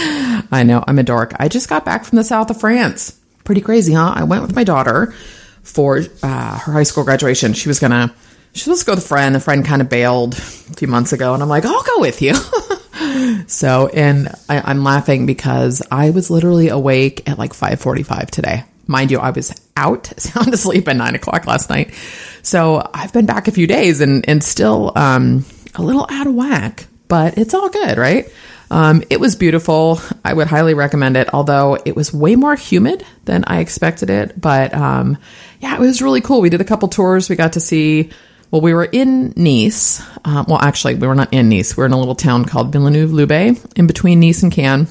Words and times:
I 0.00 0.62
know, 0.64 0.84
I'm 0.86 0.98
a 0.98 1.02
dork. 1.02 1.34
I 1.38 1.48
just 1.48 1.68
got 1.68 1.84
back 1.84 2.04
from 2.04 2.16
the 2.16 2.24
south 2.24 2.50
of 2.50 2.60
France. 2.60 3.18
Pretty 3.44 3.60
crazy, 3.60 3.94
huh? 3.94 4.12
I 4.14 4.24
went 4.24 4.42
with 4.42 4.54
my 4.54 4.64
daughter 4.64 5.12
for 5.62 5.98
uh, 6.22 6.58
her 6.58 6.72
high 6.72 6.82
school 6.84 7.04
graduation. 7.04 7.52
She 7.52 7.68
was 7.68 7.80
gonna, 7.80 8.14
she 8.52 8.70
was 8.70 8.80
supposed 8.80 8.80
to 8.80 8.86
go 8.86 8.92
with 8.94 9.04
a 9.04 9.08
friend. 9.08 9.34
The 9.34 9.40
friend 9.40 9.64
kind 9.64 9.82
of 9.82 9.88
bailed 9.88 10.34
a 10.34 10.40
few 10.40 10.88
months 10.88 11.12
ago, 11.12 11.34
and 11.34 11.42
I'm 11.42 11.48
like, 11.48 11.64
I'll 11.64 11.82
go 11.82 12.00
with 12.00 12.22
you. 12.22 12.34
so, 13.46 13.88
and 13.88 14.28
I, 14.48 14.60
I'm 14.60 14.84
laughing 14.84 15.26
because 15.26 15.82
I 15.90 16.10
was 16.10 16.30
literally 16.30 16.68
awake 16.68 17.28
at 17.28 17.38
like 17.38 17.52
5:45 17.52 18.30
today. 18.30 18.64
Mind 18.86 19.10
you, 19.10 19.18
I 19.18 19.30
was 19.30 19.54
out, 19.76 20.06
sound 20.16 20.52
asleep 20.54 20.88
at 20.88 20.96
nine 20.96 21.14
o'clock 21.14 21.46
last 21.46 21.70
night. 21.70 21.94
So 22.42 22.88
I've 22.94 23.12
been 23.12 23.26
back 23.26 23.48
a 23.48 23.52
few 23.52 23.66
days 23.66 24.00
and 24.00 24.28
and 24.28 24.44
still 24.44 24.92
um, 24.96 25.44
a 25.74 25.82
little 25.82 26.06
out 26.10 26.26
of 26.26 26.34
whack, 26.34 26.86
but 27.08 27.38
it's 27.38 27.54
all 27.54 27.68
good, 27.68 27.98
right? 27.98 28.30
Um, 28.70 29.02
it 29.08 29.18
was 29.18 29.34
beautiful. 29.34 30.00
I 30.24 30.34
would 30.34 30.46
highly 30.46 30.74
recommend 30.74 31.16
it, 31.16 31.32
although 31.32 31.78
it 31.84 31.96
was 31.96 32.12
way 32.12 32.36
more 32.36 32.54
humid 32.54 33.04
than 33.24 33.44
I 33.46 33.60
expected 33.60 34.10
it. 34.10 34.38
But 34.38 34.74
um, 34.74 35.18
yeah, 35.60 35.74
it 35.74 35.80
was 35.80 36.02
really 36.02 36.20
cool. 36.20 36.40
We 36.40 36.50
did 36.50 36.60
a 36.60 36.64
couple 36.64 36.88
tours. 36.88 37.28
We 37.28 37.36
got 37.36 37.54
to 37.54 37.60
see, 37.60 38.10
well, 38.50 38.60
we 38.60 38.74
were 38.74 38.84
in 38.84 39.32
Nice. 39.36 40.02
Um, 40.24 40.46
well, 40.48 40.58
actually, 40.60 40.96
we 40.96 41.06
were 41.06 41.14
not 41.14 41.32
in 41.32 41.48
Nice. 41.48 41.76
We 41.76 41.82
are 41.82 41.86
in 41.86 41.92
a 41.92 41.98
little 41.98 42.14
town 42.14 42.44
called 42.44 42.72
Villeneuve-Loubet 42.72 43.78
in 43.78 43.86
between 43.86 44.20
Nice 44.20 44.42
and 44.42 44.52
Cannes. 44.52 44.88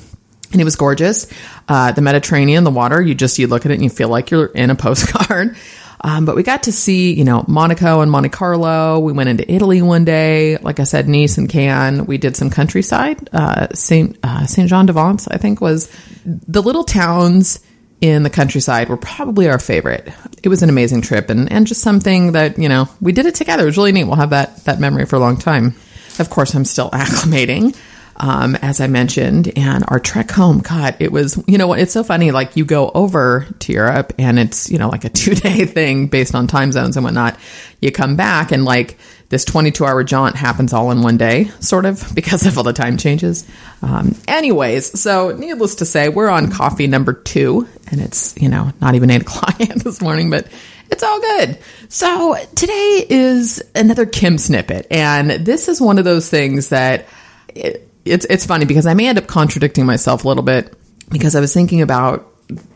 And 0.52 0.62
it 0.62 0.64
was 0.64 0.78
gorgeous. 0.78 1.28
Uh, 1.68 1.92
the 1.92 2.02
Mediterranean, 2.02 2.64
the 2.64 2.72
water, 2.72 3.02
you 3.02 3.14
just, 3.14 3.38
you 3.38 3.48
look 3.48 3.66
at 3.66 3.72
it 3.72 3.76
and 3.76 3.84
you 3.84 3.90
feel 3.90 4.10
like 4.10 4.32
you're 4.32 4.46
in 4.46 4.70
a 4.70 4.76
postcard. 4.78 5.56
Um, 6.02 6.26
but 6.26 6.36
we 6.36 6.44
got 6.44 6.64
to 6.64 6.72
see, 6.72 7.14
you 7.14 7.24
know, 7.24 7.44
Monaco 7.48 8.02
and 8.02 8.12
Monte 8.12 8.30
Carlo. 8.30 9.00
We 9.00 9.14
went 9.14 9.30
into 9.30 9.52
Italy 9.52 9.82
one 9.82 10.06
day. 10.06 10.58
Like 10.58 10.80
I 10.80 10.84
said, 10.84 11.08
Nice 11.08 11.38
and 11.38 11.50
Cannes. 11.50 12.06
We 12.06 12.18
did 12.18 12.36
some 12.36 12.50
countryside. 12.50 13.30
Uh, 13.34 13.68
Saint 13.74 14.18
uh, 14.24 14.46
Saint 14.46 14.70
Jean 14.70 14.86
de 14.86 14.94
Vence, 14.94 15.28
I 15.28 15.38
think, 15.38 15.60
was 15.60 15.92
the 16.26 16.62
little 16.62 16.84
towns 16.84 17.60
in 18.00 18.24
the 18.24 18.30
countryside 18.30 18.90
were 18.90 18.98
probably 18.98 19.50
our 19.50 19.60
favorite. 19.60 20.12
It 20.44 20.50
was 20.50 20.62
an 20.62 20.70
amazing 20.70 21.02
trip 21.02 21.30
and, 21.30 21.52
and 21.52 21.66
just 21.66 21.82
something 21.82 22.34
that, 22.34 22.60
you 22.60 22.70
know, 22.70 22.88
we 23.02 23.12
did 23.12 23.26
it 23.26 23.36
together. 23.36 23.64
It 23.64 23.68
was 23.68 23.78
really 23.78 23.92
neat. 23.92 24.04
We'll 24.04 24.18
have 24.18 24.30
that, 24.30 24.64
that 24.66 24.80
memory 24.80 25.06
for 25.06 25.16
a 25.16 25.20
long 25.20 25.38
time. 25.38 25.74
Of 26.20 26.30
course, 26.30 26.54
I'm 26.54 26.66
still 26.66 26.90
acclimating 26.94 27.76
um, 28.20 28.56
as 28.56 28.82
I 28.82 28.88
mentioned, 28.88 29.52
and 29.56 29.84
our 29.88 30.00
trek 30.00 30.32
home, 30.32 30.60
God, 30.60 30.98
it 31.00 31.12
was, 31.12 31.42
you 31.48 31.58
know 31.58 31.68
what, 31.68 31.80
it's 31.80 31.94
so 31.94 32.04
funny. 32.04 32.32
Like 32.32 32.56
you 32.56 32.66
go 32.66 32.90
over 32.94 33.46
to 33.60 33.74
Europe 33.74 34.14
and 34.18 34.40
it's, 34.40 34.70
you 34.70 34.80
know, 34.80 34.90
like 34.90 35.06
a 35.06 35.10
two 35.18 35.36
day 35.36 35.66
thing 35.66 36.08
based 36.08 36.34
on 36.34 36.48
time 36.48 36.72
zones 36.72 36.98
and 36.98 37.04
whatnot. 37.04 37.38
You 37.80 37.92
come 37.92 38.16
back 38.16 38.52
and 38.52 38.66
like 38.66 38.98
this 39.30 39.46
22 39.46 39.86
hour 39.86 40.04
jaunt 40.04 40.36
happens 40.36 40.74
all 40.74 40.90
in 40.92 41.04
one 41.04 41.18
day, 41.18 41.46
sort 41.60 41.86
of, 41.86 42.12
because 42.16 42.46
of 42.46 42.58
all 42.58 42.64
the 42.64 42.74
time 42.74 42.98
changes. 42.98 43.48
Um, 43.84 44.16
anyways, 44.28 45.00
so 45.00 45.32
needless 45.32 45.76
to 45.76 45.86
say, 45.86 46.10
we're 46.10 46.30
on 46.30 46.52
coffee 46.52 46.88
number 46.88 47.14
two, 47.14 47.68
and 47.92 48.02
it's, 48.02 48.36
you 48.42 48.50
know, 48.50 48.72
not 48.82 48.96
even 48.96 49.12
eight 49.12 49.22
o'clock 49.24 49.60
yet 49.60 49.78
this 49.84 50.02
morning, 50.02 50.30
but 50.32 50.48
it's 50.90 51.04
all 51.04 51.20
good. 51.20 51.60
So 51.90 52.36
today 52.56 53.06
is 53.10 53.62
another 53.76 54.06
Kim 54.06 54.38
snippet, 54.38 54.88
and 54.90 55.30
this 55.30 55.68
is 55.68 55.80
one 55.80 56.00
of 56.00 56.06
those 56.06 56.30
things 56.30 56.70
that. 56.70 57.06
It, 57.54 57.84
it's 58.10 58.26
it's 58.30 58.46
funny 58.46 58.66
because 58.66 58.86
I 58.86 58.94
may 58.94 59.08
end 59.08 59.18
up 59.18 59.28
contradicting 59.28 59.86
myself 59.86 60.24
a 60.24 60.28
little 60.28 60.44
bit 60.44 60.74
because 61.10 61.36
I 61.36 61.40
was 61.40 61.54
thinking 61.54 61.82
about, 61.82 62.28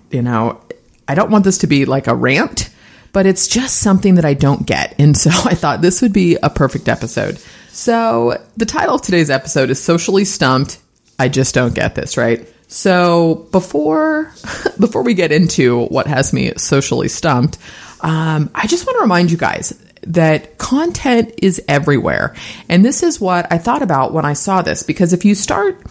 you 0.10 0.22
know, 0.22 0.62
I 1.08 1.16
don't 1.16 1.32
want 1.32 1.44
this 1.44 1.60
to 1.60 1.68
be 1.68 1.86
like 1.86 2.08
a 2.08 2.16
rant, 2.16 2.70
but 3.14 3.26
it's 3.26 3.48
just 3.48 3.78
something 3.78 4.16
that 4.16 4.26
I 4.26 4.34
don't 4.34 4.66
get. 4.66 4.96
And 5.00 5.16
so 5.16 5.30
I 5.46 5.56
thought 5.56 5.82
this 5.82 6.02
would 6.02 6.14
be 6.14 6.38
a 6.42 6.50
perfect 6.50 6.88
episode. 6.88 7.38
So 7.70 8.42
the 8.58 8.66
title 8.66 8.96
of 8.96 9.02
today's 9.02 9.30
episode 9.30 9.70
is 9.70 9.82
Socially 9.82 10.26
Stumped. 10.26 10.80
I 11.20 11.28
just 11.28 11.54
don't 11.54 11.74
get 11.76 11.96
this, 11.96 12.18
right? 12.18 12.48
So 12.68 13.48
before 13.52 14.34
before 14.80 15.04
we 15.04 15.14
get 15.14 15.32
into 15.32 15.86
what 15.86 16.08
has 16.08 16.34
me 16.34 16.54
socially 16.58 17.10
stumped, 17.10 17.58
um, 18.02 18.50
I 18.56 18.68
just 18.68 18.86
want 18.86 18.98
to 18.98 19.02
remind 19.02 19.32
you 19.32 19.38
guys 19.38 19.74
that 20.04 20.58
content 20.58 21.34
is 21.42 21.62
everywhere. 21.68 22.36
And 22.70 22.84
this 22.84 23.04
is 23.04 23.20
what 23.20 23.52
I 23.52 23.58
thought 23.58 23.82
about 23.82 24.14
when 24.14 24.26
I 24.26 24.34
saw 24.34 24.62
this 24.62 24.84
because 24.84 25.14
if 25.14 25.26
you 25.26 25.36
start 25.36 25.82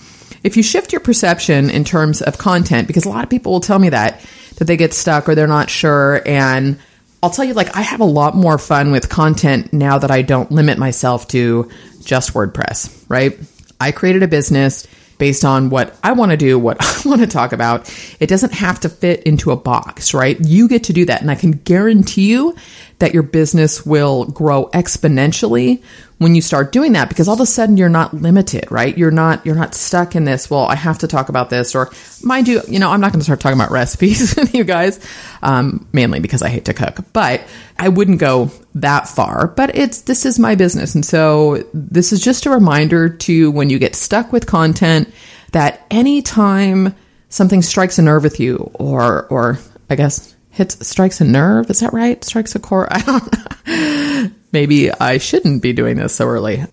if 0.42 0.56
you 0.56 0.62
shift 0.62 0.92
your 0.92 1.00
perception 1.00 1.68
in 1.68 1.84
terms 1.84 2.22
of 2.22 2.38
content 2.38 2.86
because 2.86 3.04
a 3.04 3.10
lot 3.10 3.24
of 3.24 3.30
people 3.30 3.52
will 3.52 3.60
tell 3.60 3.78
me 3.78 3.90
that 3.90 4.24
that 4.56 4.64
they 4.64 4.76
get 4.76 4.94
stuck 4.94 5.28
or 5.28 5.34
they're 5.34 5.46
not 5.46 5.70
sure 5.70 6.22
and 6.26 6.78
I'll 7.22 7.30
tell 7.30 7.44
you 7.44 7.54
like 7.54 7.76
I 7.76 7.82
have 7.82 8.00
a 8.00 8.04
lot 8.04 8.34
more 8.34 8.58
fun 8.58 8.90
with 8.90 9.08
content 9.08 9.72
now 9.72 9.98
that 9.98 10.10
I 10.10 10.22
don't 10.22 10.50
limit 10.50 10.78
myself 10.78 11.28
to 11.28 11.70
just 12.02 12.32
WordPress, 12.32 13.04
right? 13.08 13.38
I 13.78 13.92
created 13.92 14.22
a 14.22 14.28
business 14.28 14.86
based 15.20 15.44
on 15.44 15.70
what 15.70 15.96
I 16.02 16.12
want 16.12 16.32
to 16.32 16.36
do, 16.36 16.58
what 16.58 16.78
I 16.80 17.08
want 17.08 17.20
to 17.20 17.28
talk 17.28 17.52
about. 17.52 17.94
It 18.18 18.26
doesn't 18.26 18.54
have 18.54 18.80
to 18.80 18.88
fit 18.88 19.22
into 19.22 19.52
a 19.52 19.56
box, 19.56 20.12
right? 20.12 20.36
You 20.40 20.66
get 20.66 20.84
to 20.84 20.92
do 20.92 21.04
that. 21.04 21.20
And 21.20 21.30
I 21.30 21.36
can 21.36 21.52
guarantee 21.52 22.28
you 22.28 22.56
that 22.98 23.14
your 23.14 23.22
business 23.22 23.86
will 23.86 24.24
grow 24.24 24.68
exponentially 24.72 25.82
when 26.20 26.34
you 26.34 26.42
start 26.42 26.70
doing 26.70 26.92
that 26.92 27.08
because 27.08 27.28
all 27.28 27.34
of 27.34 27.40
a 27.40 27.46
sudden 27.46 27.78
you're 27.78 27.88
not 27.88 28.12
limited, 28.12 28.70
right? 28.70 28.96
You're 28.96 29.10
not 29.10 29.46
you're 29.46 29.54
not 29.54 29.74
stuck 29.74 30.14
in 30.14 30.24
this. 30.24 30.50
Well, 30.50 30.66
I 30.66 30.74
have 30.74 30.98
to 30.98 31.08
talk 31.08 31.30
about 31.30 31.48
this, 31.48 31.74
or 31.74 31.90
mind 32.22 32.46
you, 32.46 32.60
you 32.68 32.78
know, 32.78 32.90
I'm 32.90 33.00
not 33.00 33.12
going 33.12 33.20
to 33.20 33.24
start 33.24 33.40
talking 33.40 33.58
about 33.58 33.70
recipes 33.70 34.36
with 34.36 34.54
you 34.54 34.64
guys, 34.64 35.00
um, 35.42 35.88
mainly 35.94 36.20
because 36.20 36.42
I 36.42 36.50
hate 36.50 36.66
to 36.66 36.74
cook. 36.74 36.98
But 37.14 37.42
I 37.78 37.88
wouldn't 37.88 38.20
go 38.20 38.50
that 38.74 39.08
far. 39.08 39.46
But 39.46 39.74
it's 39.74 40.02
this 40.02 40.26
is 40.26 40.38
my 40.38 40.56
business, 40.56 40.94
and 40.94 41.06
so 41.06 41.64
this 41.72 42.12
is 42.12 42.20
just 42.20 42.44
a 42.44 42.50
reminder 42.50 43.08
to 43.08 43.50
when 43.50 43.70
you 43.70 43.78
get 43.78 43.96
stuck 43.96 44.30
with 44.30 44.46
content 44.46 45.10
that 45.52 45.86
anytime 45.90 46.94
something 47.30 47.62
strikes 47.62 47.98
a 47.98 48.02
nerve 48.02 48.24
with 48.24 48.38
you, 48.38 48.70
or 48.74 49.26
or 49.28 49.58
I 49.88 49.94
guess 49.94 50.36
hits 50.50 50.86
strikes 50.86 51.22
a 51.22 51.24
nerve. 51.24 51.70
Is 51.70 51.80
that 51.80 51.94
right? 51.94 52.22
Strikes 52.22 52.54
a 52.54 52.58
chord. 52.58 52.88
I 52.90 53.00
don't 53.00 53.32
know. 53.32 54.09
Maybe 54.52 54.90
I 54.92 55.18
shouldn't 55.18 55.62
be 55.62 55.72
doing 55.72 55.96
this 55.96 56.14
so 56.14 56.26
early. 56.26 56.64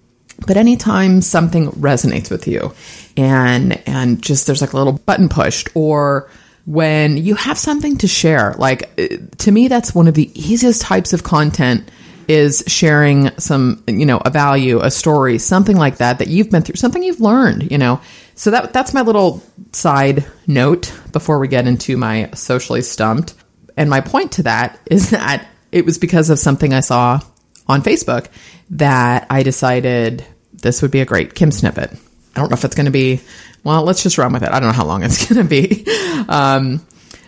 But 0.45 0.57
anytime 0.57 1.21
something 1.21 1.71
resonates 1.71 2.29
with 2.29 2.47
you 2.47 2.73
and 3.15 3.81
and 3.87 4.21
just 4.21 4.45
there's 4.45 4.61
like 4.61 4.73
a 4.73 4.77
little 4.77 4.93
button 4.93 5.29
pushed 5.29 5.69
or 5.73 6.29
when 6.65 7.17
you 7.17 7.33
have 7.35 7.57
something 7.57 7.97
to 7.99 8.07
share, 8.07 8.53
like 8.57 8.83
uh, 8.99 9.17
to 9.39 9.51
me 9.51 9.67
that's 9.67 9.95
one 9.95 10.07
of 10.07 10.13
the 10.13 10.29
easiest 10.39 10.81
types 10.81 11.13
of 11.13 11.23
content 11.23 11.89
is 12.27 12.63
sharing 12.67 13.31
some, 13.39 13.81
you 13.87 14.05
know, 14.05 14.17
a 14.17 14.29
value, 14.29 14.79
a 14.81 14.91
story, 14.91 15.37
something 15.37 15.77
like 15.77 15.97
that 15.97 16.19
that 16.19 16.27
you've 16.27 16.51
been 16.51 16.61
through, 16.61 16.75
something 16.75 17.01
you've 17.01 17.21
learned, 17.21 17.71
you 17.71 17.77
know. 17.77 18.01
So 18.35 18.51
that 18.51 18.73
that's 18.73 18.93
my 18.93 19.01
little 19.01 19.41
side 19.71 20.25
note 20.45 20.93
before 21.13 21.39
we 21.39 21.47
get 21.47 21.67
into 21.67 21.97
my 21.97 22.29
socially 22.33 22.81
stumped. 22.81 23.33
And 23.75 23.89
my 23.89 24.01
point 24.01 24.33
to 24.33 24.43
that 24.43 24.79
is 24.91 25.11
that 25.11 25.47
it 25.71 25.85
was 25.85 25.97
because 25.97 26.29
of 26.29 26.37
something 26.37 26.73
I 26.73 26.81
saw 26.81 27.21
on 27.67 27.81
Facebook 27.81 28.27
that 28.71 29.27
I 29.29 29.43
decided 29.43 30.25
this 30.53 30.81
would 30.81 30.91
be 30.91 31.01
a 31.01 31.05
great 31.05 31.35
Kim 31.35 31.51
snippet. 31.51 31.91
I 31.91 32.39
don't 32.39 32.49
know 32.49 32.55
if 32.55 32.65
it's 32.65 32.75
going 32.75 32.85
to 32.85 32.91
be, 32.91 33.21
well, 33.63 33.83
let's 33.83 34.03
just 34.03 34.17
run 34.17 34.33
with 34.33 34.43
it. 34.43 34.49
I 34.49 34.59
don't 34.59 34.69
know 34.69 34.73
how 34.73 34.85
long 34.85 35.03
it's 35.03 35.25
going 35.29 35.41
to 35.41 35.49
be. 35.49 35.85
Um, 36.27 36.85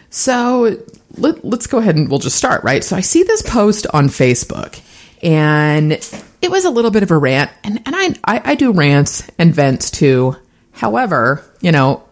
so 0.09 0.77
let, 1.17 1.43
us 1.43 1.67
go 1.67 1.77
ahead 1.79 1.95
and 1.95 2.09
we'll 2.09 2.19
just 2.19 2.37
start, 2.37 2.63
right? 2.63 2.83
So 2.83 2.95
I 2.95 3.01
see 3.01 3.23
this 3.23 3.41
post 3.41 3.87
on 3.93 4.07
Facebook 4.07 4.79
and 5.21 5.93
it 6.41 6.49
was 6.49 6.65
a 6.65 6.69
little 6.69 6.91
bit 6.91 7.03
of 7.03 7.11
a 7.11 7.17
rant 7.17 7.51
and, 7.63 7.81
and 7.85 7.95
I, 7.95 8.07
I, 8.23 8.51
I 8.51 8.55
do 8.55 8.71
rants 8.71 9.29
and 9.37 9.53
vents 9.53 9.91
too. 9.91 10.35
However, 10.71 11.43
you 11.61 11.71
know, 11.71 12.03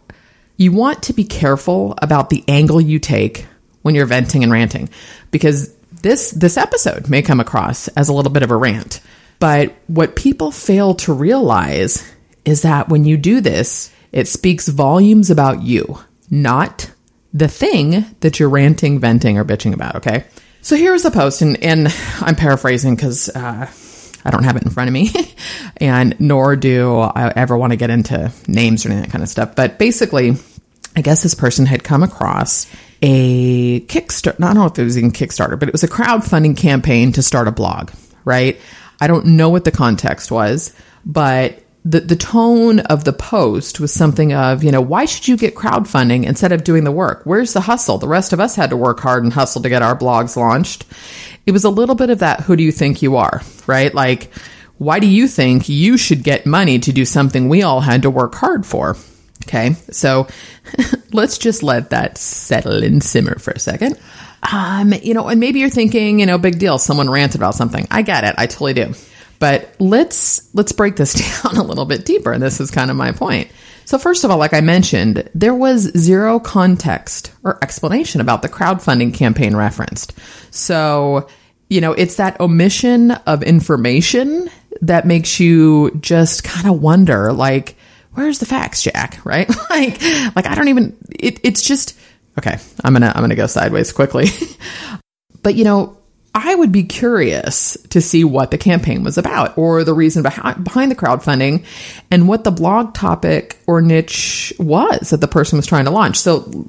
you 0.57 0.72
want 0.72 1.04
to 1.04 1.13
be 1.13 1.24
careful 1.24 1.94
about 2.02 2.30
the 2.30 2.44
angle 2.48 2.81
you 2.81 3.00
take 3.00 3.46
when 3.84 3.96
you're 3.96 4.06
venting 4.06 4.44
and 4.44 4.52
ranting 4.52 4.90
because 5.31 5.74
this 6.02 6.32
this 6.32 6.58
episode 6.58 7.10
may 7.10 7.22
come 7.22 7.40
across 7.40 7.88
as 7.90 8.10
a 8.10 8.14
little 8.14 8.32
bit 8.32 8.44
of 8.44 8.52
a 8.52 8.56
rant. 8.56 9.02
But 9.40 9.76
what 9.88 10.16
people 10.16 10.52
fail 10.52 10.96
to 10.96 11.14
realize 11.14 12.12
is 12.46 12.64
that 12.64 12.90
when 12.90 13.06
you 13.06 13.18
do 13.18 13.42
this, 13.42 13.94
it 14.12 14.28
speaks 14.28 14.68
volumes 14.68 15.30
about 15.30 15.62
you, 15.62 16.00
not 16.30 16.92
the 17.34 17.48
thing 17.48 18.06
that 18.22 18.40
you're 18.40 18.50
ranting, 18.50 19.00
venting, 19.00 19.38
or 19.38 19.46
bitching 19.46 19.74
about, 19.74 19.98
okay? 19.98 20.26
So 20.62 20.76
here's 20.76 21.04
the 21.04 21.12
post, 21.12 21.42
and, 21.42 21.62
and 21.64 21.88
I'm 22.20 22.36
paraphrasing 22.36 22.96
because 22.96 23.30
uh, 23.30 23.70
I 24.26 24.30
don't 24.32 24.44
have 24.44 24.56
it 24.56 24.64
in 24.64 24.70
front 24.70 24.88
of 24.88 24.94
me, 24.94 25.12
and 25.78 26.20
nor 26.20 26.56
do 26.56 27.00
I 27.00 27.32
ever 27.36 27.58
want 27.58 27.72
to 27.72 27.78
get 27.78 27.90
into 27.90 28.32
names 28.48 28.86
or 28.86 28.92
any 28.92 29.02
that 29.02 29.12
kind 29.12 29.24
of 29.24 29.30
stuff. 29.30 29.56
But 29.56 29.78
basically, 29.78 30.36
I 30.96 31.02
guess 31.02 31.22
this 31.22 31.36
person 31.36 31.66
had 31.66 31.84
come 31.84 32.02
across 32.02 32.66
a 33.02 33.82
Kickstarter. 33.82 34.36
I 34.36 34.54
don't 34.54 34.56
know 34.56 34.66
if 34.66 34.80
it 34.80 34.84
was 34.84 34.98
in 34.98 35.12
Kickstarter, 35.12 35.60
but 35.60 35.70
it 35.70 35.72
was 35.72 35.84
a 35.84 35.88
crowdfunding 35.88 36.58
campaign 36.58 37.12
to 37.14 37.22
start 37.22 37.48
a 37.48 37.52
blog, 37.52 37.92
right? 38.26 38.60
I 39.00 39.08
don't 39.08 39.26
know 39.26 39.50
what 39.50 39.66
the 39.66 39.72
context 39.72 40.32
was, 40.32 40.74
but 41.06 41.64
the, 41.86 42.02
the 42.02 42.16
tone 42.16 42.80
of 42.80 43.06
the 43.06 43.14
post 43.14 43.80
was 43.80 43.94
something 43.94 44.34
of, 44.34 44.64
you 44.64 44.72
know, 44.72 44.82
why 44.82 45.06
should 45.06 45.28
you 45.28 45.38
get 45.38 45.56
crowdfunding 45.56 46.26
instead 46.26 46.52
of 46.52 46.64
doing 46.64 46.84
the 46.84 46.92
work? 46.92 47.22
Where's 47.24 47.54
the 47.54 47.62
hustle? 47.62 47.98
The 47.98 48.08
rest 48.08 48.34
of 48.34 48.40
us 48.40 48.56
had 48.56 48.72
to 48.72 48.78
work 48.78 49.00
hard 49.00 49.24
and 49.24 49.32
hustle 49.32 49.62
to 49.62 49.70
get 49.70 49.82
our 49.82 49.98
blogs 49.98 50.36
launched. 50.36 50.86
It 51.46 51.52
was 51.52 51.64
a 51.64 51.70
little 51.70 51.96
bit 51.96 52.10
of 52.10 52.20
that, 52.20 52.42
who 52.42 52.58
do 52.58 52.64
you 52.64 52.74
think 52.74 53.02
you 53.02 53.16
are, 53.16 53.42
right? 53.68 53.94
Like, 53.94 54.32
why 54.78 55.00
do 55.00 55.08
you 55.08 55.28
think 55.28 55.70
you 55.70 55.98
should 55.98 56.24
get 56.24 56.46
money 56.46 56.78
to 56.80 56.92
do 56.92 57.06
something 57.06 57.48
we 57.48 57.64
all 57.64 57.82
had 57.82 58.02
to 58.02 58.10
work 58.10 58.36
hard 58.36 58.66
for? 58.66 58.98
Okay, 59.48 59.76
so 59.92 60.28
let's 61.14 61.38
just 61.38 61.64
let 61.64 61.92
that 61.92 62.18
settle 62.18 62.84
and 62.84 63.02
simmer 63.02 63.40
for 63.40 63.52
a 63.52 63.60
second. 63.60 63.98
Um, 64.52 64.94
you 65.02 65.14
know, 65.14 65.28
and 65.30 65.40
maybe 65.40 65.60
you're 65.60 65.70
thinking, 65.70 66.20
you 66.20 66.26
know, 66.26 66.38
big 66.38 66.60
deal, 66.60 66.78
someone 66.78 67.10
ranted 67.10 67.40
about 67.40 67.56
something. 67.56 67.88
I 67.90 68.02
get 68.02 68.26
it, 68.26 68.36
I 68.38 68.48
totally 68.48 68.74
do. 68.74 68.94
But 69.40 69.74
let's 69.80 70.54
let's 70.54 70.74
break 70.74 70.98
this 70.98 71.14
down 71.44 71.56
a 71.56 71.64
little 71.64 71.86
bit 71.86 72.04
deeper, 72.04 72.34
and 72.34 72.44
this 72.44 72.60
is 72.60 72.72
kind 72.72 72.92
of 72.92 72.98
my 72.98 73.14
point. 73.14 73.50
So 73.86 73.98
first 73.98 74.26
of 74.26 74.32
all, 74.32 74.38
like 74.38 74.54
I 74.54 74.60
mentioned, 74.60 75.30
there 75.34 75.56
was 75.56 75.84
zero 75.98 76.42
context 76.42 77.32
or 77.46 77.58
explanation 77.64 78.20
about 78.20 78.42
the 78.42 78.50
crowdfunding 78.50 79.14
campaign 79.14 79.56
referenced. 79.56 80.14
So, 80.52 81.30
you 81.70 81.80
know, 81.80 81.94
it's 81.94 82.16
that 82.16 82.38
omission 82.42 83.12
of 83.12 83.44
information 83.44 84.50
that 84.82 85.08
makes 85.08 85.40
you 85.40 85.92
just 86.02 86.44
kind 86.44 86.68
of 86.68 86.82
wonder 86.82 87.32
like 87.32 87.77
where's 88.18 88.40
the 88.40 88.46
facts, 88.46 88.81
Jack? 88.81 89.19
Right? 89.28 89.50
like, 89.69 90.02
like 90.36 90.48
I 90.48 90.56
don't 90.56 90.69
even. 90.69 90.96
It, 91.10 91.42
it's 91.44 91.62
just 91.62 92.00
okay. 92.38 92.58
I'm 92.84 92.94
gonna 92.94 93.12
I'm 93.14 93.22
gonna 93.22 93.36
go 93.36 93.48
sideways 93.48 93.92
quickly. 93.92 94.28
but 95.44 95.56
you 95.56 95.66
know, 95.66 95.98
I 96.34 96.56
would 96.56 96.72
be 96.72 96.84
curious 96.84 97.75
to 97.90 98.00
see 98.00 98.24
what 98.24 98.52
the 98.52 98.58
campaign 98.58 99.04
was 99.04 99.18
about, 99.18 99.58
or 99.58 99.84
the 99.84 99.94
reason 99.94 100.24
behind 100.24 100.64
behind 100.64 100.92
the 100.92 100.96
crowdfunding, 100.96 101.66
and 102.10 102.30
what 102.30 102.46
the 102.46 102.52
blog 102.52 102.94
topic 102.94 103.60
or 103.68 103.81
niche 103.81 104.54
was 104.58 105.10
that 105.10 105.19
the 105.19 105.28
person 105.28 105.58
was 105.58 105.68
trying 105.68 105.86
to 105.86 105.92
launch. 105.92 106.18
So. 106.18 106.68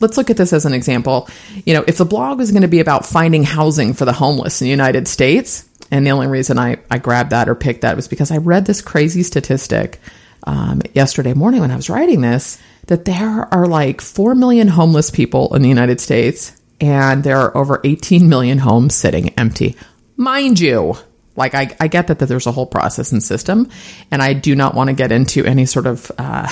Let's 0.00 0.16
look 0.16 0.30
at 0.30 0.36
this 0.36 0.52
as 0.52 0.64
an 0.64 0.74
example. 0.74 1.28
You 1.66 1.74
know, 1.74 1.84
if 1.88 1.98
the 1.98 2.04
blog 2.04 2.38
was 2.38 2.52
going 2.52 2.62
to 2.62 2.68
be 2.68 2.78
about 2.78 3.04
finding 3.04 3.42
housing 3.42 3.94
for 3.94 4.04
the 4.04 4.12
homeless 4.12 4.60
in 4.60 4.66
the 4.66 4.70
United 4.70 5.08
States, 5.08 5.68
and 5.90 6.06
the 6.06 6.12
only 6.12 6.28
reason 6.28 6.56
I, 6.56 6.76
I 6.88 6.98
grabbed 6.98 7.30
that 7.30 7.48
or 7.48 7.56
picked 7.56 7.80
that 7.80 7.96
was 7.96 8.06
because 8.06 8.30
I 8.30 8.36
read 8.36 8.64
this 8.64 8.80
crazy 8.80 9.24
statistic 9.24 9.98
um, 10.44 10.80
yesterday 10.94 11.34
morning 11.34 11.60
when 11.60 11.70
I 11.70 11.76
was 11.76 11.90
writing 11.90 12.20
this 12.20 12.58
that 12.86 13.04
there 13.04 13.46
are 13.52 13.66
like 13.66 14.00
4 14.00 14.34
million 14.34 14.66
homeless 14.66 15.10
people 15.10 15.54
in 15.54 15.62
the 15.62 15.68
United 15.68 16.00
States 16.00 16.58
and 16.80 17.22
there 17.22 17.38
are 17.38 17.56
over 17.56 17.80
18 17.84 18.28
million 18.28 18.58
homes 18.58 18.94
sitting 18.94 19.30
empty. 19.30 19.76
Mind 20.16 20.58
you, 20.58 20.96
like 21.36 21.54
I, 21.54 21.74
I 21.80 21.88
get 21.88 22.08
that, 22.08 22.18
that 22.18 22.26
there's 22.26 22.46
a 22.46 22.52
whole 22.52 22.66
process 22.66 23.12
and 23.12 23.22
system, 23.22 23.70
and 24.10 24.22
I 24.22 24.32
do 24.32 24.54
not 24.56 24.74
want 24.74 24.88
to 24.88 24.94
get 24.94 25.12
into 25.12 25.44
any 25.44 25.66
sort 25.66 25.86
of 25.86 26.10
uh, 26.18 26.48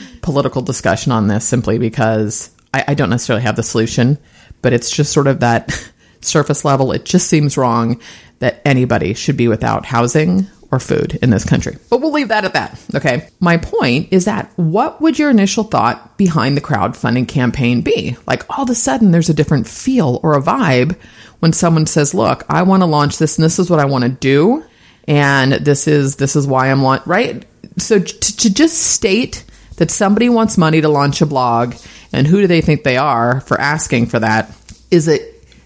political 0.22 0.62
discussion 0.62 1.12
on 1.12 1.28
this 1.28 1.46
simply 1.46 1.78
because 1.78 2.50
I, 2.72 2.84
I 2.88 2.94
don't 2.94 3.10
necessarily 3.10 3.42
have 3.44 3.56
the 3.56 3.62
solution, 3.62 4.18
but 4.62 4.72
it's 4.72 4.90
just 4.90 5.12
sort 5.12 5.26
of 5.26 5.40
that 5.40 5.70
surface 6.20 6.64
level. 6.64 6.92
It 6.92 7.04
just 7.04 7.28
seems 7.28 7.56
wrong 7.56 8.00
that 8.38 8.62
anybody 8.64 9.14
should 9.14 9.36
be 9.36 9.48
without 9.48 9.84
housing 9.84 10.46
or 10.72 10.78
food 10.78 11.18
in 11.20 11.30
this 11.30 11.44
country. 11.44 11.76
But 11.88 12.00
we'll 12.00 12.12
leave 12.12 12.28
that 12.28 12.44
at 12.44 12.54
that. 12.54 12.80
Okay. 12.94 13.28
My 13.40 13.56
point 13.56 14.08
is 14.12 14.26
that 14.26 14.52
what 14.56 15.00
would 15.00 15.18
your 15.18 15.30
initial 15.30 15.64
thought 15.64 16.16
behind 16.16 16.56
the 16.56 16.60
crowdfunding 16.60 17.28
campaign 17.28 17.82
be? 17.82 18.16
Like 18.26 18.48
all 18.50 18.64
of 18.64 18.70
a 18.70 18.74
sudden 18.74 19.10
there's 19.10 19.28
a 19.28 19.34
different 19.34 19.66
feel 19.66 20.20
or 20.22 20.34
a 20.34 20.42
vibe 20.42 20.96
when 21.40 21.52
someone 21.52 21.86
says, 21.86 22.14
"Look, 22.14 22.44
I 22.48 22.62
want 22.62 22.82
to 22.82 22.86
launch 22.86 23.18
this 23.18 23.36
and 23.36 23.44
this 23.44 23.58
is 23.58 23.70
what 23.70 23.80
I 23.80 23.86
want 23.86 24.04
to 24.04 24.10
do." 24.10 24.64
And 25.08 25.52
this 25.52 25.88
is 25.88 26.16
this 26.16 26.36
is 26.36 26.46
why 26.46 26.70
I'm 26.70 26.82
launch 26.82 27.02
right? 27.06 27.44
So 27.78 27.98
to, 27.98 28.36
to 28.36 28.54
just 28.54 28.78
state 28.78 29.44
that 29.76 29.90
somebody 29.90 30.28
wants 30.28 30.58
money 30.58 30.80
to 30.82 30.88
launch 30.88 31.20
a 31.20 31.26
blog 31.26 31.74
and 32.12 32.26
who 32.26 32.40
do 32.40 32.46
they 32.46 32.60
think 32.60 32.84
they 32.84 32.96
are 32.96 33.40
for 33.40 33.58
asking 33.60 34.06
for 34.06 34.18
that 34.18 34.54
is 34.90 35.08
a 35.08 35.18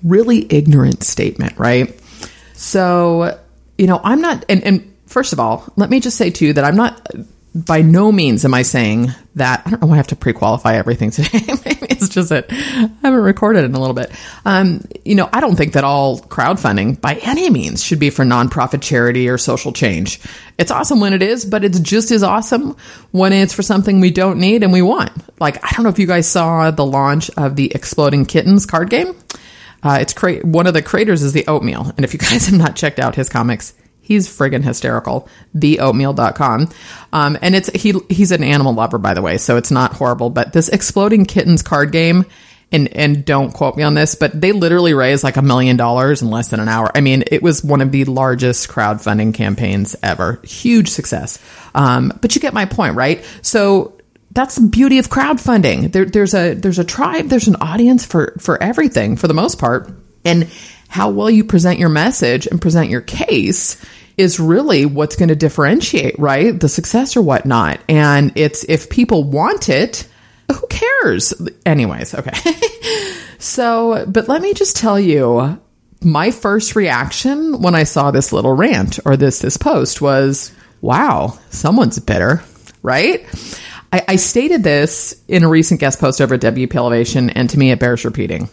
really 0.02 0.46
ignorant 0.50 1.02
statement, 1.02 1.58
right? 1.58 1.98
So, 2.52 3.38
you 3.78 3.86
know, 3.86 4.00
I'm 4.04 4.20
not, 4.20 4.44
and, 4.48 4.62
and 4.62 4.93
first 5.14 5.32
of 5.32 5.38
all, 5.38 5.64
let 5.76 5.90
me 5.90 6.00
just 6.00 6.16
say 6.16 6.28
too 6.28 6.52
that 6.52 6.64
I'm 6.64 6.74
not 6.74 7.08
by 7.54 7.82
no 7.82 8.10
means 8.10 8.44
am 8.44 8.52
I 8.52 8.62
saying 8.62 9.12
that 9.36 9.62
I 9.64 9.70
don't 9.70 9.80
know 9.80 9.86
why 9.86 9.94
I 9.94 9.98
have 9.98 10.08
to 10.08 10.16
pre-qualify 10.16 10.74
everything 10.74 11.10
today. 11.12 11.38
Maybe 11.64 11.86
it's 11.88 12.08
just 12.08 12.30
that 12.30 12.46
I 12.50 12.90
haven't 13.02 13.20
recorded 13.20 13.64
in 13.64 13.76
a 13.76 13.78
little 13.78 13.94
bit. 13.94 14.10
Um, 14.44 14.84
you 15.04 15.14
know, 15.14 15.28
I 15.32 15.38
don't 15.40 15.54
think 15.54 15.74
that 15.74 15.84
all 15.84 16.18
crowdfunding 16.18 17.00
by 17.00 17.14
any 17.22 17.48
means 17.50 17.84
should 17.84 18.00
be 18.00 18.10
for 18.10 18.24
nonprofit 18.24 18.82
charity 18.82 19.28
or 19.28 19.38
social 19.38 19.72
change. 19.72 20.20
It's 20.58 20.72
awesome 20.72 20.98
when 20.98 21.12
it 21.12 21.22
is, 21.22 21.44
but 21.44 21.62
it's 21.62 21.78
just 21.78 22.10
as 22.10 22.24
awesome 22.24 22.76
when 23.12 23.32
it's 23.32 23.54
for 23.54 23.62
something 23.62 24.00
we 24.00 24.10
don't 24.10 24.40
need 24.40 24.64
and 24.64 24.72
we 24.72 24.82
want. 24.82 25.12
Like 25.40 25.64
I 25.64 25.70
don't 25.76 25.84
know 25.84 25.90
if 25.90 26.00
you 26.00 26.08
guys 26.08 26.26
saw 26.28 26.72
the 26.72 26.84
launch 26.84 27.30
of 27.36 27.54
the 27.54 27.72
Exploding 27.72 28.26
Kittens 28.26 28.66
card 28.66 28.90
game. 28.90 29.14
Uh, 29.80 29.98
it's 30.00 30.12
cra- 30.12 30.40
one 30.40 30.66
of 30.66 30.74
the 30.74 30.82
creators 30.82 31.22
is 31.22 31.34
the 31.34 31.46
Oatmeal, 31.46 31.92
and 31.96 32.04
if 32.04 32.14
you 32.14 32.18
guys 32.18 32.46
have 32.46 32.58
not 32.58 32.74
checked 32.74 32.98
out 32.98 33.14
his 33.14 33.28
comics, 33.28 33.74
He's 34.04 34.28
friggin' 34.28 34.62
hysterical. 34.62 35.28
Theoatmeal.com. 35.58 36.68
Um, 37.12 37.38
and 37.40 37.54
it's, 37.54 37.70
he, 37.70 37.94
he's 38.10 38.32
an 38.32 38.44
animal 38.44 38.74
lover, 38.74 38.98
by 38.98 39.14
the 39.14 39.22
way, 39.22 39.38
so 39.38 39.56
it's 39.56 39.70
not 39.70 39.94
horrible, 39.94 40.28
but 40.28 40.52
this 40.52 40.68
exploding 40.68 41.24
kittens 41.24 41.62
card 41.62 41.90
game, 41.90 42.26
and, 42.70 42.94
and 42.94 43.24
don't 43.24 43.52
quote 43.52 43.76
me 43.76 43.82
on 43.82 43.94
this, 43.94 44.14
but 44.14 44.38
they 44.38 44.52
literally 44.52 44.92
raised 44.92 45.24
like 45.24 45.38
a 45.38 45.42
million 45.42 45.76
dollars 45.78 46.20
in 46.20 46.28
less 46.28 46.48
than 46.48 46.60
an 46.60 46.68
hour. 46.68 46.90
I 46.94 47.00
mean, 47.00 47.24
it 47.30 47.42
was 47.42 47.64
one 47.64 47.80
of 47.80 47.92
the 47.92 48.04
largest 48.04 48.68
crowdfunding 48.68 49.32
campaigns 49.32 49.96
ever. 50.02 50.40
Huge 50.44 50.88
success. 50.90 51.38
Um, 51.74 52.12
but 52.20 52.34
you 52.34 52.40
get 52.40 52.52
my 52.52 52.66
point, 52.66 52.96
right? 52.96 53.24
So 53.42 53.96
that's 54.32 54.56
the 54.56 54.66
beauty 54.66 54.98
of 54.98 55.08
crowdfunding. 55.08 55.92
There, 55.92 56.04
there's 56.04 56.34
a, 56.34 56.54
there's 56.54 56.78
a 56.78 56.84
tribe, 56.84 57.28
there's 57.28 57.48
an 57.48 57.56
audience 57.56 58.04
for, 58.04 58.34
for 58.38 58.62
everything 58.62 59.16
for 59.16 59.28
the 59.28 59.34
most 59.34 59.58
part. 59.58 59.90
And 60.24 60.50
how 60.94 61.08
well 61.08 61.28
you 61.28 61.42
present 61.42 61.80
your 61.80 61.88
message 61.88 62.46
and 62.46 62.62
present 62.62 62.88
your 62.88 63.00
case 63.00 63.84
is 64.16 64.38
really 64.38 64.86
what's 64.86 65.16
going 65.16 65.28
to 65.28 65.34
differentiate, 65.34 66.16
right? 66.20 66.60
The 66.60 66.68
success 66.68 67.16
or 67.16 67.22
whatnot. 67.22 67.80
And 67.88 68.30
it's 68.36 68.62
if 68.68 68.88
people 68.90 69.24
want 69.24 69.68
it, 69.68 70.06
who 70.52 70.64
cares? 70.68 71.34
Anyways, 71.66 72.14
okay. 72.14 72.38
so, 73.40 74.06
but 74.06 74.28
let 74.28 74.40
me 74.40 74.54
just 74.54 74.76
tell 74.76 75.00
you, 75.00 75.60
my 76.00 76.30
first 76.30 76.76
reaction 76.76 77.60
when 77.60 77.74
I 77.74 77.82
saw 77.82 78.12
this 78.12 78.32
little 78.32 78.54
rant 78.54 79.00
or 79.04 79.16
this 79.16 79.40
this 79.40 79.56
post 79.56 80.00
was, 80.00 80.52
"Wow, 80.80 81.40
someone's 81.50 81.98
bitter," 81.98 82.44
right? 82.84 83.26
I, 83.92 84.04
I 84.06 84.16
stated 84.16 84.62
this 84.62 85.20
in 85.26 85.42
a 85.42 85.48
recent 85.48 85.80
guest 85.80 85.98
post 85.98 86.20
over 86.20 86.36
at 86.36 86.40
WP 86.40 86.72
Elevation, 86.76 87.30
and 87.30 87.50
to 87.50 87.58
me, 87.58 87.72
it 87.72 87.80
bears 87.80 88.04
repeating. 88.04 88.48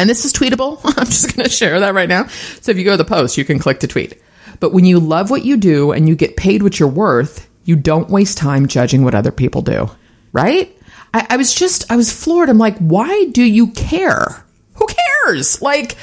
And 0.00 0.08
this 0.08 0.24
is 0.24 0.32
tweetable. 0.32 0.80
I'm 0.84 1.04
just 1.04 1.36
going 1.36 1.44
to 1.44 1.50
share 1.50 1.78
that 1.80 1.92
right 1.92 2.08
now. 2.08 2.26
So 2.62 2.72
if 2.72 2.78
you 2.78 2.84
go 2.84 2.92
to 2.92 2.96
the 2.96 3.04
post, 3.04 3.36
you 3.36 3.44
can 3.44 3.58
click 3.58 3.80
to 3.80 3.86
tweet. 3.86 4.18
But 4.58 4.72
when 4.72 4.86
you 4.86 4.98
love 4.98 5.30
what 5.30 5.44
you 5.44 5.58
do 5.58 5.92
and 5.92 6.08
you 6.08 6.16
get 6.16 6.38
paid 6.38 6.62
what 6.62 6.80
you're 6.80 6.88
worth, 6.88 7.46
you 7.64 7.76
don't 7.76 8.08
waste 8.08 8.38
time 8.38 8.66
judging 8.66 9.04
what 9.04 9.14
other 9.14 9.30
people 9.30 9.60
do. 9.60 9.90
Right? 10.32 10.74
I, 11.12 11.26
I 11.30 11.36
was 11.36 11.54
just, 11.54 11.92
I 11.92 11.96
was 11.96 12.10
floored. 12.10 12.48
I'm 12.48 12.56
like, 12.56 12.78
why 12.78 13.26
do 13.26 13.42
you 13.42 13.68
care? 13.72 14.42
Who 14.74 14.86
cares? 14.86 15.60
Like, 15.60 15.96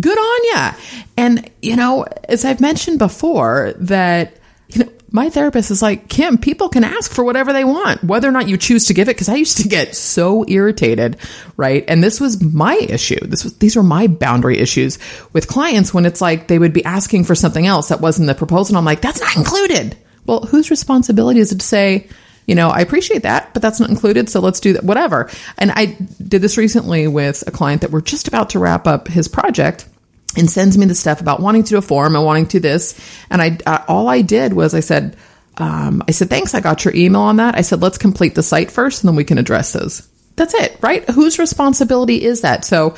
good 0.00 0.18
on 0.18 0.56
ya. 0.56 0.72
And, 1.16 1.48
you 1.62 1.76
know, 1.76 2.04
as 2.28 2.44
I've 2.44 2.60
mentioned 2.60 2.98
before, 2.98 3.74
that, 3.78 4.38
my 5.12 5.30
therapist 5.30 5.70
is 5.70 5.82
like, 5.82 6.08
Kim, 6.08 6.36
people 6.36 6.68
can 6.68 6.84
ask 6.84 7.12
for 7.12 7.24
whatever 7.24 7.52
they 7.52 7.64
want, 7.64 8.02
whether 8.02 8.28
or 8.28 8.32
not 8.32 8.48
you 8.48 8.56
choose 8.56 8.86
to 8.86 8.94
give 8.94 9.08
it. 9.08 9.16
Cause 9.16 9.28
I 9.28 9.36
used 9.36 9.58
to 9.58 9.68
get 9.68 9.94
so 9.94 10.44
irritated, 10.48 11.16
right? 11.56 11.84
And 11.86 12.02
this 12.02 12.20
was 12.20 12.42
my 12.42 12.74
issue. 12.74 13.20
This 13.20 13.44
was, 13.44 13.56
these 13.58 13.76
were 13.76 13.82
my 13.82 14.08
boundary 14.08 14.58
issues 14.58 14.98
with 15.32 15.48
clients 15.48 15.94
when 15.94 16.06
it's 16.06 16.20
like 16.20 16.48
they 16.48 16.58
would 16.58 16.72
be 16.72 16.84
asking 16.84 17.24
for 17.24 17.34
something 17.34 17.66
else 17.66 17.88
that 17.88 18.00
wasn't 18.00 18.26
the 18.26 18.34
proposal. 18.34 18.72
And 18.72 18.78
I'm 18.78 18.84
like, 18.84 19.00
that's 19.00 19.20
not 19.20 19.36
included. 19.36 19.96
Well, 20.26 20.40
whose 20.40 20.70
responsibility 20.70 21.38
is 21.38 21.52
it 21.52 21.60
to 21.60 21.66
say, 21.66 22.08
you 22.46 22.54
know, 22.54 22.68
I 22.68 22.80
appreciate 22.80 23.22
that, 23.22 23.52
but 23.52 23.62
that's 23.62 23.80
not 23.80 23.90
included. 23.90 24.28
So 24.28 24.40
let's 24.40 24.60
do 24.60 24.72
that, 24.74 24.84
whatever. 24.84 25.30
And 25.58 25.72
I 25.72 25.96
did 26.26 26.42
this 26.42 26.56
recently 26.56 27.06
with 27.06 27.44
a 27.46 27.50
client 27.50 27.82
that 27.82 27.90
we're 27.90 28.00
just 28.00 28.28
about 28.28 28.50
to 28.50 28.58
wrap 28.58 28.86
up 28.86 29.08
his 29.08 29.28
project 29.28 29.86
and 30.36 30.50
sends 30.50 30.76
me 30.76 30.86
the 30.86 30.94
stuff 30.94 31.20
about 31.20 31.40
wanting 31.40 31.64
to 31.64 31.70
do 31.70 31.78
a 31.78 31.82
form 31.82 32.16
and 32.16 32.24
wanting 32.24 32.46
to 32.46 32.58
do 32.58 32.60
this. 32.60 32.98
And 33.30 33.40
I, 33.40 33.58
uh, 33.66 33.84
all 33.88 34.08
I 34.08 34.22
did 34.22 34.52
was 34.52 34.74
I 34.74 34.80
said, 34.80 35.16
um, 35.56 36.02
I 36.06 36.10
said, 36.10 36.28
thanks. 36.28 36.54
I 36.54 36.60
got 36.60 36.84
your 36.84 36.94
email 36.94 37.22
on 37.22 37.36
that. 37.36 37.56
I 37.56 37.62
said, 37.62 37.80
let's 37.80 37.98
complete 37.98 38.34
the 38.34 38.42
site 38.42 38.70
first 38.70 39.02
and 39.02 39.08
then 39.08 39.16
we 39.16 39.24
can 39.24 39.38
address 39.38 39.72
those. 39.72 40.06
That's 40.36 40.54
it, 40.54 40.76
right? 40.82 41.08
Whose 41.10 41.38
responsibility 41.38 42.22
is 42.22 42.42
that? 42.42 42.64
So 42.64 42.96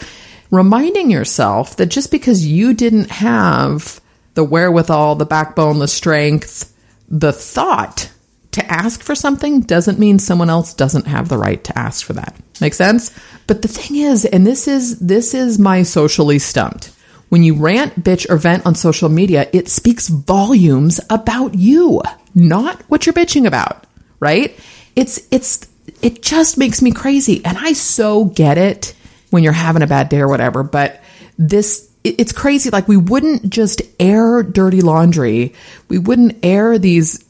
reminding 0.50 1.10
yourself 1.10 1.76
that 1.76 1.86
just 1.86 2.10
because 2.10 2.44
you 2.44 2.74
didn't 2.74 3.10
have 3.10 4.00
the 4.34 4.44
wherewithal, 4.44 5.16
the 5.16 5.26
backbone, 5.26 5.78
the 5.78 5.88
strength, 5.88 6.74
the 7.08 7.32
thought 7.32 8.10
to 8.52 8.64
ask 8.72 9.02
for 9.02 9.14
something 9.14 9.60
doesn't 9.60 9.98
mean 9.98 10.18
someone 10.18 10.50
else 10.50 10.74
doesn't 10.74 11.06
have 11.06 11.28
the 11.28 11.38
right 11.38 11.62
to 11.64 11.78
ask 11.78 12.04
for 12.04 12.14
that. 12.14 12.34
Make 12.60 12.74
sense? 12.74 13.16
But 13.46 13.62
the 13.62 13.68
thing 13.68 13.98
is, 13.98 14.24
and 14.24 14.46
this 14.46 14.66
is 14.66 14.98
this 14.98 15.34
is 15.34 15.58
my 15.58 15.82
socially 15.84 16.38
stumped. 16.38 16.90
When 17.28 17.42
you 17.42 17.54
rant, 17.54 18.02
bitch, 18.02 18.28
or 18.30 18.36
vent 18.36 18.64
on 18.64 18.74
social 18.74 19.08
media, 19.08 19.48
it 19.52 19.68
speaks 19.68 20.08
volumes 20.08 21.00
about 21.10 21.54
you, 21.54 22.00
not 22.34 22.80
what 22.88 23.04
you're 23.04 23.12
bitching 23.12 23.46
about, 23.46 23.84
right? 24.18 24.58
It's 24.96 25.20
it's 25.30 25.68
it 26.02 26.22
just 26.22 26.58
makes 26.58 26.80
me 26.80 26.92
crazy. 26.92 27.44
And 27.44 27.58
I 27.58 27.72
so 27.72 28.24
get 28.24 28.58
it 28.58 28.94
when 29.30 29.42
you're 29.42 29.52
having 29.52 29.82
a 29.82 29.86
bad 29.86 30.08
day 30.08 30.20
or 30.20 30.28
whatever, 30.28 30.62
but 30.62 31.02
this 31.38 31.90
it's 32.04 32.32
crazy 32.32 32.70
like 32.70 32.88
we 32.88 32.96
wouldn't 32.96 33.50
just 33.50 33.82
air 34.00 34.42
dirty 34.42 34.80
laundry. 34.80 35.54
We 35.88 35.98
wouldn't 35.98 36.44
air 36.44 36.78
these 36.78 37.24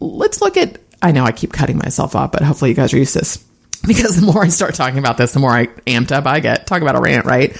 let's 0.00 0.40
look 0.40 0.56
at 0.56 0.78
I 1.00 1.12
know 1.12 1.24
I 1.24 1.32
keep 1.32 1.52
cutting 1.52 1.78
myself 1.78 2.16
off, 2.16 2.32
but 2.32 2.42
hopefully 2.42 2.70
you 2.70 2.76
guys 2.76 2.92
are 2.92 2.98
used 2.98 3.12
to 3.14 3.20
this. 3.20 3.44
Because 3.86 4.16
the 4.20 4.26
more 4.26 4.42
I 4.42 4.48
start 4.48 4.74
talking 4.74 4.98
about 4.98 5.16
this, 5.16 5.32
the 5.32 5.38
more 5.38 5.52
I 5.52 5.66
amped 5.86 6.10
up 6.10 6.26
I 6.26 6.40
get. 6.40 6.66
Talk 6.66 6.82
about 6.82 6.96
a 6.96 7.00
rant, 7.00 7.24
right? 7.24 7.56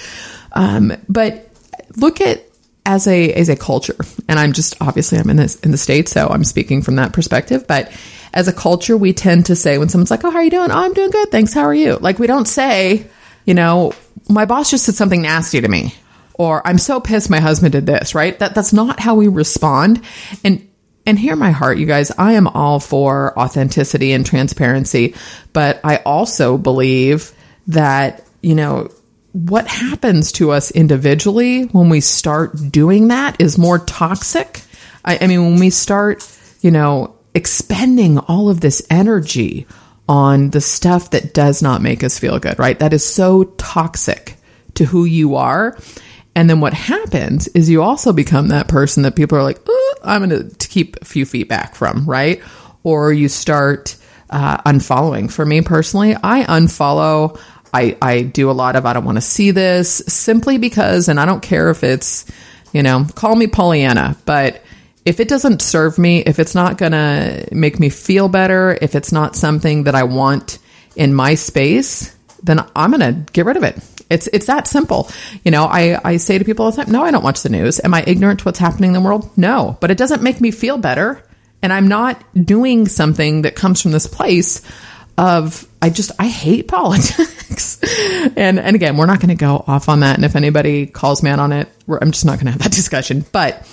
Um, 0.53 0.93
but 1.09 1.48
look 1.97 2.21
at 2.21 2.45
as 2.89 3.07
a 3.07 3.33
as 3.35 3.49
a 3.51 3.57
culture, 3.57 3.97
and 4.29 4.39
I'm 4.39 4.55
just 4.55 4.75
obviously 4.81 5.19
I'm 5.19 5.29
in 5.29 5.37
this 5.37 5.57
in 5.61 5.71
the 5.71 5.79
states, 5.79 6.13
so 6.13 6.27
I'm 6.27 6.43
speaking 6.43 6.83
from 6.83 6.97
that 6.97 7.13
perspective. 7.13 7.67
But 7.67 7.93
as 8.33 8.49
a 8.49 8.53
culture, 8.53 8.97
we 8.97 9.13
tend 9.13 9.47
to 9.47 9.57
say 9.57 9.77
when 9.79 9.89
someone's 9.91 10.11
like, 10.11 10.25
"Oh, 10.25 10.31
how 10.31 10.39
are 10.39 10.45
you 10.45 10.51
doing?" 10.51 10.71
"Oh, 10.71 10.79
I'm 10.79 10.95
doing 10.95 11.11
good, 11.11 11.31
thanks. 11.31 11.53
How 11.53 11.63
are 11.63 11.75
you?" 11.75 11.99
Like 12.01 12.19
we 12.19 12.27
don't 12.27 12.49
say, 12.49 13.07
you 13.45 13.55
know, 13.55 13.93
my 14.29 14.47
boss 14.47 14.71
just 14.71 14.87
said 14.87 14.95
something 14.95 15.21
nasty 15.21 15.61
to 15.61 15.69
me, 15.69 15.95
or 16.35 16.67
I'm 16.67 16.79
so 16.79 16.99
pissed 16.99 17.29
my 17.29 17.41
husband 17.41 17.73
did 17.73 17.85
this. 17.85 18.15
Right? 18.15 18.39
That 18.39 18.55
that's 18.55 18.73
not 18.73 19.01
how 19.01 19.17
we 19.17 19.29
respond. 19.29 20.03
And 20.43 20.67
and 21.05 21.19
hear 21.19 21.37
my 21.37 21.51
heart, 21.51 21.79
you 21.79 21.87
guys. 21.87 22.11
I 22.17 22.35
am 22.35 22.49
all 22.49 22.81
for 22.81 23.39
authenticity 23.39 24.13
and 24.13 24.25
transparency, 24.25 25.15
but 25.53 25.81
I 25.85 25.97
also 25.99 26.57
believe 26.57 27.33
that 27.67 28.25
you 28.41 28.55
know 28.55 28.91
what 29.33 29.67
happens 29.67 30.33
to 30.33 30.51
us 30.51 30.71
individually 30.71 31.65
when 31.65 31.89
we 31.89 32.01
start 32.01 32.57
doing 32.71 33.09
that 33.09 33.41
is 33.41 33.59
more 33.59 33.79
toxic. 33.79 34.63
I, 35.05 35.19
I, 35.21 35.27
mean, 35.27 35.45
when 35.45 35.61
we 35.61 35.71
start, 35.71 36.27
you 36.61 36.71
know, 36.71 37.17
expending 37.35 38.19
all 38.19 38.49
of 38.49 38.61
this 38.61 38.85
energy 38.91 39.67
on 40.09 40.51
the 40.51 40.61
stuff 40.61 41.11
that 41.11 41.35
does 41.35 41.63
not 41.63 41.83
make 41.83 42.03
us 42.03 42.19
feel 42.19 42.39
good, 42.39 42.59
right? 42.59 42.79
That 42.79 42.95
is 42.95 43.05
so 43.05 43.45
toxic 43.45 44.37
to 44.75 44.85
who 44.85 45.05
you 45.05 45.37
are. 45.37 45.79
And 46.35 46.49
then 46.49 46.61
what 46.61 46.73
happens 46.73 47.49
is 47.49 47.69
you 47.69 47.83
also 47.83 48.13
become 48.13 48.49
that 48.49 48.69
person 48.69 49.03
that 49.03 49.17
people 49.17 49.37
are 49.37 49.43
like, 49.43 49.61
I'm 50.03 50.27
going 50.27 50.51
to 50.51 50.69
keep 50.69 50.97
a 51.03 51.05
few 51.05 51.27
feet 51.27 51.49
back 51.49 51.75
from, 51.75 52.07
right? 52.07 52.41
Or 52.85 53.13
you 53.13 53.29
start 53.29 53.97
uh, 54.31 54.59
unfollowing. 54.63 55.31
For 55.31 55.45
me 55.45 55.63
personally, 55.63 56.15
I 56.15 56.45
unfollow. 56.45 57.41
I, 57.73 57.97
I 58.01 58.23
do 58.23 58.51
a 58.51 58.53
lot 58.53 58.77
of 58.77 58.87
I 58.87 58.93
don't 58.93 59.05
want 59.05 59.17
to 59.17 59.23
see 59.23 59.51
this 59.51 60.03
simply 60.07 60.59
because, 60.59 61.09
and 61.09 61.21
I 61.21 61.27
don't 61.27 61.43
care 61.43 61.71
if 61.71 61.85
it's, 61.85 62.25
you 62.73 62.83
know, 62.83 63.07
call 63.15 63.35
me 63.35 63.47
Pollyanna, 63.47 64.17
but 64.25 64.63
if 65.05 65.21
it 65.21 65.29
doesn't 65.29 65.63
serve 65.63 65.99
me, 65.99 66.19
if 66.21 66.39
it's 66.39 66.55
not 66.55 66.77
going 66.77 66.93
to 66.93 67.49
make 67.53 67.81
me 67.81 67.89
feel 67.89 68.29
better, 68.29 68.77
if 68.81 68.95
it's 68.95 69.13
not 69.13 69.37
something 69.37 69.85
that 69.85 69.95
I 69.95 70.03
want 70.03 70.59
in 70.97 71.15
my 71.15 71.35
space, 71.35 72.15
then 72.43 72.65
I'm 72.77 72.91
going 72.91 73.01
to 73.01 73.33
get 73.33 73.47
rid 73.47 73.57
of 73.57 73.63
it. 73.63 73.79
It's 74.11 74.27
it's 74.33 74.47
that 74.47 74.67
simple. 74.67 75.11
You 75.45 75.51
know, 75.51 75.65
I, 75.65 75.99
I 76.03 76.17
say 76.17 76.39
to 76.39 76.45
people 76.45 76.65
all 76.65 76.73
the 76.73 76.83
time, 76.83 76.93
no, 76.93 77.03
I 77.03 77.11
don't 77.11 77.23
watch 77.23 77.43
the 77.43 77.51
news. 77.51 77.81
Am 77.83 77.93
I 77.93 78.03
ignorant 78.07 78.41
to 78.41 78.45
what's 78.47 78.59
happening 78.59 78.91
in 78.91 78.95
the 78.95 79.01
world? 79.01 79.31
No. 79.37 79.77
But 79.81 79.91
it 79.91 79.99
doesn't 79.99 80.23
make 80.23 80.41
me 80.41 80.51
feel 80.51 80.79
better. 80.79 81.23
And 81.61 81.73
I'm 81.73 81.89
not 81.89 82.23
doing 82.35 82.87
something 82.87 83.43
that 83.43 83.57
comes 83.57 83.83
from 83.83 83.91
this 83.91 84.07
place 84.07 84.63
of 85.19 85.69
I 85.83 85.91
just 85.91 86.13
I 86.19 86.29
hate 86.29 86.69
politics. 86.69 87.81
and 88.37 88.59
and 88.59 88.75
again, 88.75 88.97
we're 88.97 89.07
not 89.07 89.21
going 89.21 89.29
to 89.29 89.35
go 89.35 89.63
off 89.67 89.89
on 89.89 90.01
that. 90.01 90.17
And 90.17 90.25
if 90.25 90.37
anybody 90.37 90.87
calls 90.87 91.23
me 91.23 91.31
out 91.31 91.41
on 91.41 91.53
it, 91.53 91.69
I'm 91.89 92.13
just 92.13 92.25
not 92.25 92.37
going 92.37 92.47
to 92.47 92.53
have 92.53 92.63
that 92.63 92.73
discussion. 92.73 93.27
But 93.33 93.69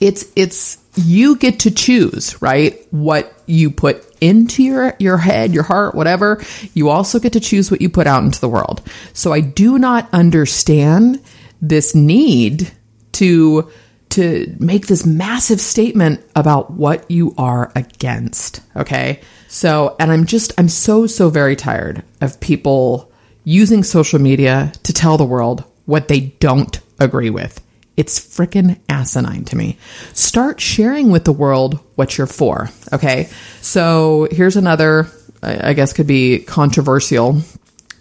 it's 0.00 0.24
it's 0.34 0.78
you 0.96 1.36
get 1.36 1.60
to 1.60 1.70
choose, 1.70 2.40
right? 2.40 2.80
What 2.90 3.32
you 3.46 3.70
put 3.70 4.04
into 4.20 4.62
your 4.62 4.96
your 4.98 5.18
head, 5.18 5.52
your 5.52 5.62
heart, 5.62 5.94
whatever. 5.94 6.42
You 6.72 6.88
also 6.88 7.20
get 7.20 7.34
to 7.34 7.40
choose 7.40 7.70
what 7.70 7.80
you 7.80 7.90
put 7.90 8.06
out 8.06 8.24
into 8.24 8.40
the 8.40 8.48
world. 8.48 8.82
So 9.12 9.32
I 9.32 9.40
do 9.40 9.78
not 9.78 10.08
understand 10.12 11.22
this 11.60 11.94
need 11.94 12.72
to 13.12 13.70
to 14.10 14.54
make 14.60 14.86
this 14.86 15.04
massive 15.04 15.60
statement 15.60 16.24
about 16.36 16.70
what 16.70 17.10
you 17.10 17.34
are 17.36 17.72
against, 17.74 18.60
okay? 18.76 19.20
So, 19.54 19.94
and 20.00 20.10
I'm 20.10 20.26
just, 20.26 20.52
I'm 20.58 20.68
so, 20.68 21.06
so 21.06 21.30
very 21.30 21.54
tired 21.54 22.02
of 22.20 22.40
people 22.40 23.12
using 23.44 23.84
social 23.84 24.18
media 24.18 24.72
to 24.82 24.92
tell 24.92 25.16
the 25.16 25.24
world 25.24 25.62
what 25.86 26.08
they 26.08 26.20
don't 26.40 26.80
agree 26.98 27.30
with. 27.30 27.64
It's 27.96 28.18
freaking 28.18 28.80
asinine 28.88 29.44
to 29.44 29.56
me. 29.56 29.78
Start 30.12 30.60
sharing 30.60 31.12
with 31.12 31.24
the 31.24 31.32
world 31.32 31.78
what 31.94 32.18
you're 32.18 32.26
for. 32.26 32.68
Okay. 32.92 33.28
So 33.60 34.26
here's 34.32 34.56
another, 34.56 35.06
I 35.40 35.72
guess, 35.74 35.92
could 35.92 36.08
be 36.08 36.40
controversial 36.40 37.40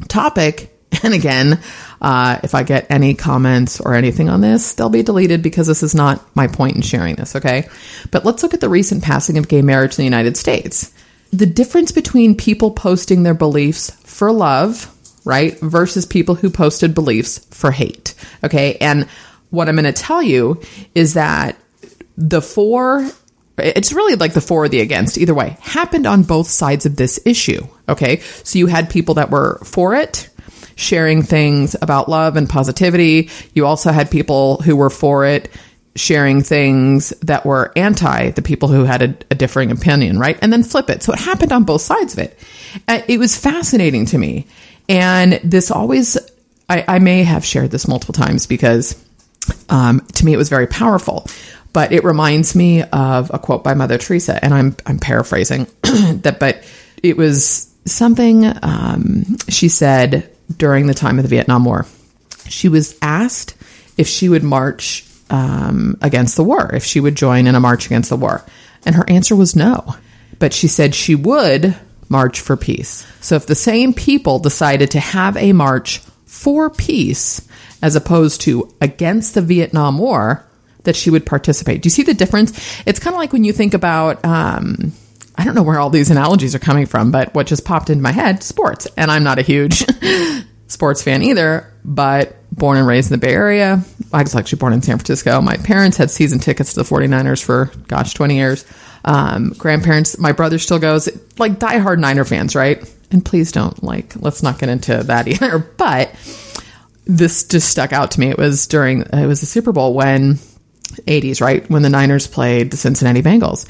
topic. 0.07 0.71
And 1.01 1.15
again, 1.15 1.59
uh, 2.01 2.39
if 2.43 2.53
I 2.53 2.61
get 2.61 2.85
any 2.91 3.15
comments 3.15 3.81
or 3.81 3.95
anything 3.95 4.29
on 4.29 4.41
this, 4.41 4.75
they'll 4.75 4.89
be 4.89 5.01
deleted 5.01 5.41
because 5.41 5.65
this 5.65 5.81
is 5.81 5.95
not 5.95 6.23
my 6.35 6.45
point 6.45 6.75
in 6.75 6.83
sharing 6.83 7.15
this. 7.15 7.35
Okay. 7.35 7.67
But 8.11 8.25
let's 8.25 8.43
look 8.43 8.53
at 8.53 8.61
the 8.61 8.69
recent 8.69 9.03
passing 9.03 9.39
of 9.39 9.47
gay 9.47 9.63
marriage 9.63 9.93
in 9.93 9.97
the 9.97 10.03
United 10.03 10.37
States 10.37 10.93
the 11.33 11.47
difference 11.47 11.91
between 11.91 12.35
people 12.35 12.71
posting 12.71 13.23
their 13.23 13.33
beliefs 13.33 13.89
for 14.05 14.31
love, 14.31 14.89
right, 15.25 15.59
versus 15.59 16.05
people 16.05 16.35
who 16.35 16.49
posted 16.49 16.93
beliefs 16.93 17.39
for 17.49 17.71
hate. 17.71 18.13
Okay. 18.43 18.77
And 18.77 19.07
what 19.49 19.67
I'm 19.67 19.75
going 19.75 19.85
to 19.85 19.93
tell 19.93 20.21
you 20.21 20.61
is 20.93 21.15
that 21.15 21.57
the 22.17 22.41
four, 22.41 23.09
it's 23.57 23.93
really 23.93 24.15
like 24.15 24.33
the 24.33 24.41
for 24.41 24.65
or 24.65 24.69
the 24.69 24.81
against, 24.81 25.17
either 25.17 25.33
way, 25.33 25.57
happened 25.59 26.05
on 26.05 26.21
both 26.21 26.47
sides 26.47 26.85
of 26.85 26.95
this 26.95 27.19
issue. 27.25 27.65
Okay. 27.89 28.19
So 28.19 28.59
you 28.59 28.67
had 28.67 28.89
people 28.89 29.15
that 29.15 29.31
were 29.31 29.59
for 29.63 29.95
it, 29.95 30.29
sharing 30.75 31.23
things 31.23 31.75
about 31.81 32.09
love 32.09 32.35
and 32.35 32.47
positivity. 32.47 33.31
You 33.53 33.65
also 33.65 33.91
had 33.91 34.11
people 34.11 34.57
who 34.57 34.75
were 34.75 34.91
for 34.91 35.25
it, 35.25 35.49
sharing 35.95 36.41
things 36.41 37.09
that 37.21 37.45
were 37.45 37.71
anti 37.75 38.31
the 38.31 38.41
people 38.41 38.67
who 38.67 38.83
had 38.83 39.01
a, 39.01 39.15
a, 39.31 39.35
differing 39.35 39.71
opinion, 39.71 40.17
right? 40.17 40.37
And 40.41 40.51
then 40.51 40.63
flip 40.63 40.89
it. 40.89 41.03
So 41.03 41.13
it 41.13 41.19
happened 41.19 41.51
on 41.51 41.63
both 41.63 41.81
sides 41.81 42.13
of 42.13 42.19
it. 42.19 42.39
Uh, 42.87 43.01
it 43.07 43.19
was 43.19 43.37
fascinating 43.37 44.05
to 44.07 44.17
me. 44.17 44.47
And 44.89 45.33
this 45.43 45.69
always, 45.69 46.17
I, 46.67 46.83
I 46.87 46.99
may 46.99 47.23
have 47.23 47.45
shared 47.45 47.71
this 47.71 47.87
multiple 47.87 48.13
times 48.13 48.47
because 48.47 49.01
um, 49.69 49.99
to 50.13 50.25
me 50.25 50.33
it 50.33 50.37
was 50.37 50.49
very 50.49 50.67
powerful. 50.67 51.27
But 51.73 51.91
it 51.91 52.03
reminds 52.03 52.55
me 52.55 52.83
of 52.83 53.31
a 53.33 53.39
quote 53.39 53.63
by 53.63 53.73
Mother 53.73 53.97
Teresa, 53.97 54.43
and 54.43 54.53
I'm 54.53 54.75
I'm 54.85 54.99
paraphrasing 54.99 55.65
that, 55.81 56.37
but 56.39 56.63
it 57.01 57.17
was 57.17 57.73
something 57.85 58.45
um, 58.61 59.25
she 59.49 59.69
said 59.69 60.29
during 60.55 60.85
the 60.85 60.93
time 60.93 61.17
of 61.17 61.23
the 61.23 61.29
Vietnam 61.29 61.65
War. 61.65 61.87
She 62.47 62.69
was 62.69 62.95
asked 63.01 63.55
if 63.97 64.07
she 64.07 64.29
would 64.29 64.43
march 64.43 65.03
um, 65.29 65.97
against 66.01 66.35
the 66.35 66.43
war, 66.43 66.69
if 66.73 66.83
she 66.83 66.99
would 66.99 67.15
join 67.15 67.47
in 67.47 67.55
a 67.55 67.59
march 67.59 67.85
against 67.85 68.09
the 68.09 68.17
war. 68.17 68.43
And 68.85 68.95
her 68.95 69.09
answer 69.09 69.35
was 69.35 69.55
no. 69.55 69.95
But 70.39 70.53
she 70.53 70.67
said 70.67 70.93
she 70.93 71.15
would 71.15 71.75
march 72.09 72.41
for 72.41 72.57
peace. 72.57 73.07
So 73.21 73.35
if 73.35 73.47
the 73.47 73.55
same 73.55 73.93
people 73.93 74.39
decided 74.39 74.91
to 74.91 74.99
have 74.99 75.37
a 75.37 75.53
march 75.53 75.99
for 76.25 76.69
peace 76.69 77.47
as 77.81 77.95
opposed 77.95 78.41
to 78.41 78.73
against 78.81 79.33
the 79.33 79.41
Vietnam 79.41 79.97
War, 79.97 80.45
that 80.83 80.95
she 80.95 81.09
would 81.09 81.25
participate. 81.25 81.81
Do 81.81 81.87
you 81.87 81.91
see 81.91 82.03
the 82.03 82.13
difference? 82.13 82.51
It's 82.85 82.99
kind 82.99 83.13
of 83.15 83.19
like 83.19 83.33
when 83.33 83.43
you 83.43 83.53
think 83.53 83.73
about, 83.73 84.23
um, 84.25 84.91
I 85.35 85.45
don't 85.45 85.55
know 85.55 85.63
where 85.63 85.79
all 85.79 85.89
these 85.89 86.11
analogies 86.11 86.55
are 86.55 86.59
coming 86.59 86.85
from, 86.85 87.11
but 87.11 87.33
what 87.33 87.47
just 87.47 87.65
popped 87.65 87.89
into 87.89 88.03
my 88.03 88.11
head 88.11 88.43
sports. 88.43 88.87
And 88.97 89.09
I'm 89.09 89.23
not 89.23 89.39
a 89.39 89.43
huge 89.43 89.85
sports 90.67 91.01
fan 91.01 91.23
either, 91.23 91.73
but 91.83 92.35
born 92.53 92.77
and 92.77 92.87
raised 92.87 93.11
in 93.11 93.19
the 93.19 93.25
Bay 93.25 93.33
Area. 93.33 93.83
I 94.11 94.21
was 94.21 94.35
actually 94.35 94.59
born 94.59 94.73
in 94.73 94.81
San 94.81 94.97
Francisco. 94.97 95.41
My 95.41 95.57
parents 95.57 95.97
had 95.97 96.11
season 96.11 96.39
tickets 96.39 96.73
to 96.73 96.83
the 96.83 96.89
49ers 96.89 97.43
for, 97.43 97.71
gosh, 97.87 98.13
20 98.13 98.35
years. 98.35 98.65
Um, 99.03 99.49
grandparents, 99.57 100.17
my 100.17 100.31
brother 100.31 100.59
still 100.59 100.79
goes, 100.79 101.09
like 101.37 101.59
diehard 101.59 101.99
Niner 101.99 102.25
fans, 102.25 102.55
right? 102.55 102.83
And 103.11 103.25
please 103.25 103.51
don't, 103.51 103.83
like, 103.83 104.15
let's 104.21 104.43
not 104.43 104.59
get 104.59 104.69
into 104.69 105.03
that 105.03 105.27
either. 105.29 105.59
But 105.59 106.13
this 107.05 107.43
just 107.43 107.69
stuck 107.69 107.91
out 107.91 108.11
to 108.11 108.19
me. 108.19 108.29
It 108.29 108.37
was 108.37 108.67
during, 108.67 109.01
it 109.01 109.27
was 109.27 109.39
the 109.39 109.47
Super 109.47 109.71
Bowl 109.71 109.93
when, 109.93 110.35
80s, 111.07 111.41
right? 111.41 111.67
When 111.69 111.81
the 111.81 111.89
Niners 111.89 112.27
played 112.27 112.71
the 112.71 112.77
Cincinnati 112.77 113.21
Bengals. 113.21 113.67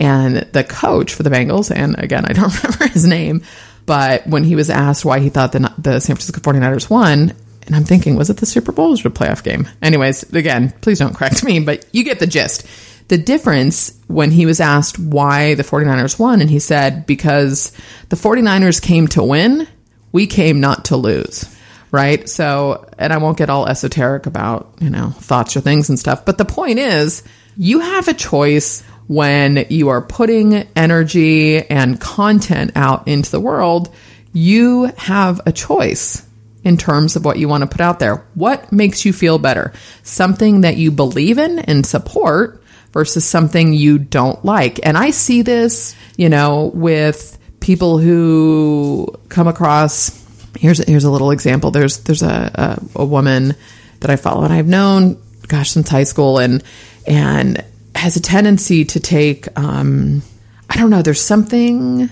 And 0.00 0.38
the 0.38 0.64
coach 0.64 1.14
for 1.14 1.22
the 1.22 1.30
Bengals, 1.30 1.74
and 1.74 1.96
again, 1.98 2.24
I 2.24 2.32
don't 2.32 2.52
remember 2.64 2.88
his 2.88 3.06
name, 3.06 3.42
but 3.86 4.26
when 4.26 4.42
he 4.42 4.56
was 4.56 4.68
asked 4.68 5.04
why 5.04 5.20
he 5.20 5.28
thought 5.28 5.52
the, 5.52 5.72
the 5.78 6.00
San 6.00 6.16
Francisco 6.16 6.40
49ers 6.40 6.90
won, 6.90 7.32
and 7.66 7.74
I'm 7.74 7.84
thinking, 7.84 8.16
was 8.16 8.30
it 8.30 8.38
the 8.38 8.46
Super 8.46 8.72
Bowl 8.72 8.92
or 8.92 8.96
the 8.96 9.10
playoff 9.10 9.42
game? 9.42 9.68
Anyways, 9.82 10.32
again, 10.32 10.72
please 10.80 10.98
don't 10.98 11.14
correct 11.14 11.44
me, 11.44 11.60
but 11.60 11.86
you 11.92 12.04
get 12.04 12.18
the 12.18 12.26
gist. 12.26 12.66
the 13.08 13.18
difference 13.18 13.98
when 14.06 14.30
he 14.30 14.46
was 14.46 14.60
asked 14.60 14.98
why 14.98 15.54
the 15.54 15.62
49ers 15.62 16.18
won, 16.18 16.40
and 16.40 16.48
he 16.48 16.58
said, 16.58 17.06
because 17.06 17.72
the 18.08 18.16
49ers 18.16 18.80
came 18.80 19.08
to 19.08 19.22
win, 19.22 19.68
we 20.12 20.26
came 20.26 20.60
not 20.60 20.86
to 20.86 20.96
lose. 20.96 21.50
Right. 21.90 22.28
So, 22.28 22.88
and 22.98 23.12
I 23.12 23.18
won't 23.18 23.38
get 23.38 23.50
all 23.50 23.68
esoteric 23.68 24.26
about, 24.26 24.74
you 24.80 24.90
know, 24.90 25.10
thoughts 25.10 25.56
or 25.56 25.60
things 25.60 25.88
and 25.88 25.98
stuff. 25.98 26.24
But 26.24 26.38
the 26.38 26.44
point 26.44 26.80
is, 26.80 27.22
you 27.56 27.78
have 27.78 28.08
a 28.08 28.14
choice 28.14 28.82
when 29.06 29.66
you 29.70 29.90
are 29.90 30.02
putting 30.02 30.54
energy 30.74 31.64
and 31.64 32.00
content 32.00 32.72
out 32.74 33.06
into 33.06 33.30
the 33.30 33.38
world. 33.38 33.94
You 34.32 34.90
have 34.96 35.40
a 35.46 35.52
choice 35.52 36.26
in 36.64 36.76
terms 36.76 37.14
of 37.14 37.24
what 37.24 37.38
you 37.38 37.48
want 37.48 37.62
to 37.62 37.66
put 37.66 37.80
out 37.80 37.98
there. 37.98 38.24
What 38.34 38.72
makes 38.72 39.04
you 39.04 39.12
feel 39.12 39.38
better? 39.38 39.72
Something 40.02 40.62
that 40.62 40.76
you 40.76 40.90
believe 40.90 41.38
in 41.38 41.58
and 41.58 41.86
support 41.86 42.62
versus 42.92 43.24
something 43.24 43.72
you 43.72 43.98
don't 43.98 44.42
like. 44.44 44.80
And 44.82 44.96
I 44.96 45.10
see 45.10 45.42
this, 45.42 45.94
you 46.16 46.28
know, 46.28 46.70
with 46.74 47.38
people 47.60 47.98
who 47.98 49.08
come 49.28 49.48
across 49.48 50.22
here's 50.58 50.78
here's 50.78 51.04
a 51.04 51.10
little 51.10 51.30
example. 51.30 51.70
There's 51.70 51.98
there's 51.98 52.22
a, 52.22 52.78
a, 52.94 53.00
a 53.00 53.04
woman 53.04 53.54
that 54.00 54.10
I 54.10 54.16
follow 54.16 54.44
and 54.44 54.52
I've 54.52 54.68
known 54.68 55.20
gosh 55.48 55.70
since 55.70 55.88
high 55.88 56.04
school 56.04 56.38
and 56.38 56.62
and 57.06 57.64
has 57.94 58.16
a 58.16 58.20
tendency 58.20 58.84
to 58.86 59.00
take 59.00 59.48
um 59.58 60.22
I 60.70 60.76
don't 60.76 60.90
know, 60.90 61.02
there's 61.02 61.20
something 61.20 62.08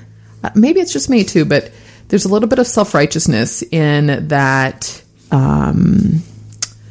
maybe 0.54 0.80
it's 0.80 0.92
just 0.92 1.08
me 1.08 1.24
too, 1.24 1.44
but 1.44 1.70
there's 2.12 2.26
a 2.26 2.28
little 2.28 2.48
bit 2.48 2.58
of 2.58 2.66
self 2.66 2.92
righteousness 2.92 3.62
in 3.62 4.28
that. 4.28 5.02
Um, 5.30 6.22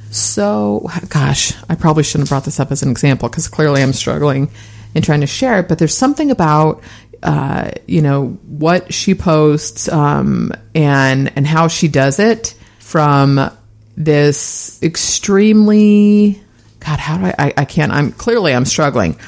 so, 0.09 0.89
gosh, 1.09 1.53
I 1.69 1.75
probably 1.75 2.01
shouldn't 2.01 2.27
have 2.27 2.29
brought 2.29 2.45
this 2.45 2.59
up 2.59 2.71
as 2.71 2.81
an 2.81 2.89
example 2.89 3.29
because 3.29 3.47
clearly 3.47 3.83
I'm 3.83 3.93
struggling 3.93 4.49
in 4.95 5.03
trying 5.03 5.21
to 5.21 5.27
share 5.27 5.59
it. 5.59 5.69
But 5.69 5.77
there's 5.77 5.95
something 5.95 6.31
about, 6.31 6.81
uh, 7.21 7.69
you 7.87 8.01
know, 8.01 8.29
what 8.47 8.91
she 8.91 9.13
posts 9.13 9.87
um, 9.89 10.53
and 10.73 11.31
and 11.35 11.45
how 11.45 11.67
she 11.67 11.87
does 11.87 12.17
it 12.17 12.55
from 12.79 13.51
this 13.95 14.81
extremely. 14.81 16.41
God, 16.79 16.97
how 16.97 17.19
do 17.19 17.25
I, 17.25 17.35
I? 17.37 17.53
I 17.57 17.65
can't. 17.65 17.91
I'm 17.91 18.11
clearly 18.11 18.55
I'm 18.55 18.65
struggling, 18.65 19.19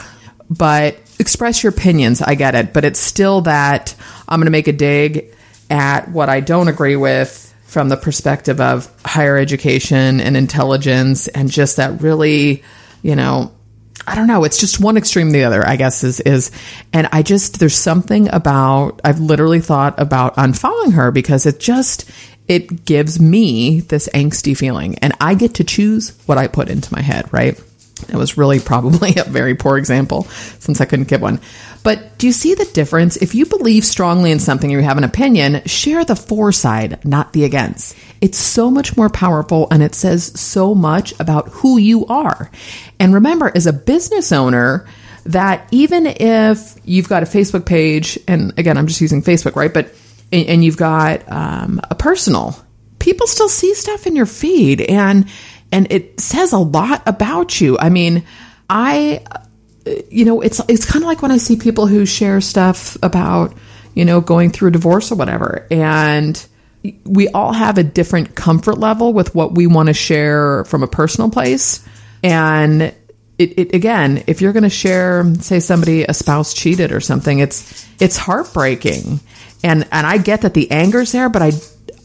but 0.49 0.97
express 1.19 1.61
your 1.61 1.71
opinions. 1.71 2.19
I 2.19 2.33
get 2.33 2.55
it, 2.55 2.73
but 2.73 2.83
it's 2.83 2.99
still 2.99 3.41
that 3.41 3.93
I'm 4.27 4.39
going 4.39 4.47
to 4.47 4.51
make 4.51 4.67
a 4.67 4.73
dig 4.73 5.29
at 5.73 6.07
what 6.09 6.29
I 6.29 6.39
don't 6.39 6.67
agree 6.67 6.95
with 6.95 7.51
from 7.63 7.89
the 7.89 7.97
perspective 7.97 8.61
of 8.61 8.93
higher 9.03 9.35
education 9.37 10.21
and 10.21 10.37
intelligence 10.37 11.27
and 11.27 11.49
just 11.49 11.77
that 11.77 12.03
really, 12.03 12.63
you 13.01 13.15
know, 13.15 13.51
I 14.05 14.13
don't 14.13 14.27
know, 14.27 14.43
it's 14.43 14.59
just 14.59 14.79
one 14.79 14.97
extreme 14.97 15.31
the 15.31 15.45
other, 15.45 15.67
I 15.67 15.75
guess 15.75 16.03
is 16.03 16.19
is 16.19 16.51
and 16.93 17.09
I 17.11 17.23
just 17.23 17.59
there's 17.59 17.75
something 17.75 18.29
about 18.31 19.01
I've 19.03 19.19
literally 19.19 19.61
thought 19.61 19.99
about 19.99 20.35
unfollowing 20.35 20.93
her 20.93 21.09
because 21.11 21.47
it 21.47 21.59
just 21.59 22.09
it 22.47 22.85
gives 22.85 23.19
me 23.19 23.79
this 23.79 24.07
angsty 24.13 24.55
feeling 24.55 24.99
and 24.99 25.13
I 25.19 25.33
get 25.33 25.55
to 25.55 25.63
choose 25.63 26.15
what 26.27 26.37
I 26.37 26.47
put 26.47 26.69
into 26.69 26.93
my 26.93 27.01
head, 27.01 27.33
right? 27.33 27.59
It 28.09 28.15
was 28.15 28.37
really 28.37 28.59
probably 28.59 29.15
a 29.17 29.23
very 29.23 29.55
poor 29.55 29.77
example 29.77 30.23
since 30.59 30.81
I 30.81 30.85
couldn't 30.85 31.07
give 31.07 31.21
one. 31.21 31.39
But 31.83 32.17
do 32.17 32.27
you 32.27 32.33
see 32.33 32.55
the 32.55 32.65
difference? 32.65 33.17
If 33.17 33.35
you 33.35 33.45
believe 33.45 33.83
strongly 33.83 34.31
in 34.31 34.39
something 34.39 34.73
or 34.73 34.79
you 34.79 34.83
have 34.83 34.97
an 34.97 35.03
opinion, 35.03 35.63
share 35.65 36.05
the 36.05 36.15
for 36.15 36.51
side, 36.51 37.03
not 37.05 37.33
the 37.33 37.43
against. 37.43 37.95
It's 38.21 38.37
so 38.37 38.71
much 38.71 38.95
more 38.95 39.09
powerful 39.09 39.67
and 39.69 39.83
it 39.83 39.93
says 39.93 40.39
so 40.39 40.73
much 40.73 41.13
about 41.19 41.49
who 41.49 41.77
you 41.77 42.05
are. 42.05 42.49
And 42.99 43.13
remember, 43.13 43.51
as 43.53 43.67
a 43.67 43.73
business 43.73 44.31
owner, 44.31 44.87
that 45.25 45.67
even 45.71 46.05
if 46.07 46.75
you've 46.85 47.09
got 47.09 47.23
a 47.23 47.25
Facebook 47.25 47.65
page, 47.65 48.17
and 48.27 48.57
again, 48.57 48.77
I'm 48.77 48.87
just 48.87 49.01
using 49.01 49.21
Facebook, 49.21 49.55
right? 49.55 49.73
But, 49.73 49.93
and, 50.31 50.63
you've 50.63 50.77
got 50.77 51.29
um, 51.31 51.79
a 51.89 51.95
personal, 51.95 52.57
people 52.99 53.27
still 53.27 53.49
see 53.49 53.73
stuff 53.73 54.07
in 54.07 54.15
your 54.15 54.25
feed 54.25 54.81
and, 54.81 55.29
and 55.73 55.91
it 55.91 56.19
says 56.19 56.53
a 56.53 56.59
lot 56.59 57.01
about 57.07 57.59
you. 57.59 57.77
I 57.79 57.89
mean, 57.89 58.23
I 58.69 59.23
you 60.09 60.23
know, 60.23 60.39
it's 60.39 60.61
it's 60.69 60.85
kind 60.85 61.03
of 61.03 61.07
like 61.07 61.21
when 61.21 61.31
I 61.31 61.37
see 61.37 61.57
people 61.57 61.87
who 61.87 62.05
share 62.05 62.39
stuff 62.41 62.95
about, 63.01 63.53
you 63.95 64.05
know, 64.05 64.21
going 64.21 64.51
through 64.51 64.69
a 64.69 64.71
divorce 64.71 65.11
or 65.11 65.15
whatever, 65.15 65.67
and 65.69 66.45
we 67.05 67.27
all 67.29 67.53
have 67.53 67.77
a 67.77 67.83
different 67.83 68.35
comfort 68.35 68.77
level 68.77 69.13
with 69.13 69.33
what 69.33 69.55
we 69.55 69.67
want 69.67 69.87
to 69.87 69.93
share 69.93 70.63
from 70.65 70.83
a 70.83 70.87
personal 70.87 71.31
place, 71.31 71.85
and 72.21 72.81
it, 72.81 72.93
it 73.39 73.75
again, 73.75 74.23
if 74.27 74.41
you're 74.41 74.53
going 74.53 74.63
to 74.63 74.69
share, 74.69 75.25
say 75.39 75.59
somebody 75.59 76.03
a 76.03 76.13
spouse 76.13 76.53
cheated 76.53 76.91
or 76.91 77.01
something, 77.01 77.39
it's 77.39 77.89
it's 77.99 78.15
heartbreaking, 78.15 79.19
and 79.63 79.87
and 79.91 80.07
I 80.07 80.19
get 80.19 80.41
that 80.41 80.53
the 80.53 80.69
anger's 80.69 81.11
there, 81.11 81.29
but 81.29 81.41
I 81.41 81.51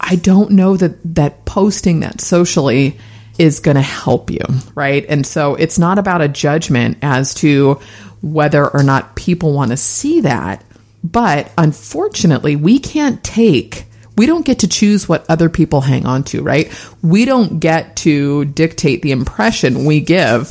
I 0.00 0.16
don't 0.16 0.52
know 0.52 0.76
that 0.76 1.14
that 1.14 1.44
posting 1.44 2.00
that 2.00 2.22
socially 2.22 2.98
is 3.38 3.60
going 3.60 3.76
to 3.76 3.80
help 3.80 4.30
you, 4.30 4.44
right? 4.74 5.04
And 5.08 5.26
so 5.26 5.54
it's 5.54 5.78
not 5.78 5.98
about 5.98 6.20
a 6.20 6.28
judgment 6.28 6.98
as 7.02 7.34
to 7.34 7.80
whether 8.20 8.68
or 8.68 8.82
not 8.82 9.16
people 9.16 9.52
want 9.52 9.70
to 9.70 9.76
see 9.76 10.20
that. 10.22 10.64
But 11.04 11.52
unfortunately, 11.56 12.56
we 12.56 12.78
can't 12.80 13.22
take, 13.22 13.86
we 14.16 14.26
don't 14.26 14.44
get 14.44 14.60
to 14.60 14.68
choose 14.68 15.08
what 15.08 15.24
other 15.28 15.48
people 15.48 15.80
hang 15.80 16.06
on 16.06 16.24
to, 16.24 16.42
right? 16.42 16.72
We 17.02 17.24
don't 17.24 17.60
get 17.60 17.96
to 17.98 18.46
dictate 18.46 19.02
the 19.02 19.12
impression 19.12 19.84
we 19.84 20.00
give. 20.00 20.48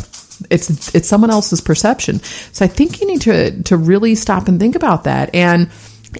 It's 0.49 0.93
it's 0.93 1.07
someone 1.07 1.31
else's 1.31 1.61
perception. 1.61 2.19
So 2.21 2.63
I 2.63 2.67
think 2.67 3.01
you 3.01 3.07
need 3.07 3.21
to 3.21 3.63
to 3.63 3.75
really 3.75 4.15
stop 4.15 4.47
and 4.47 4.59
think 4.59 4.75
about 4.75 5.05
that. 5.05 5.33
And 5.33 5.69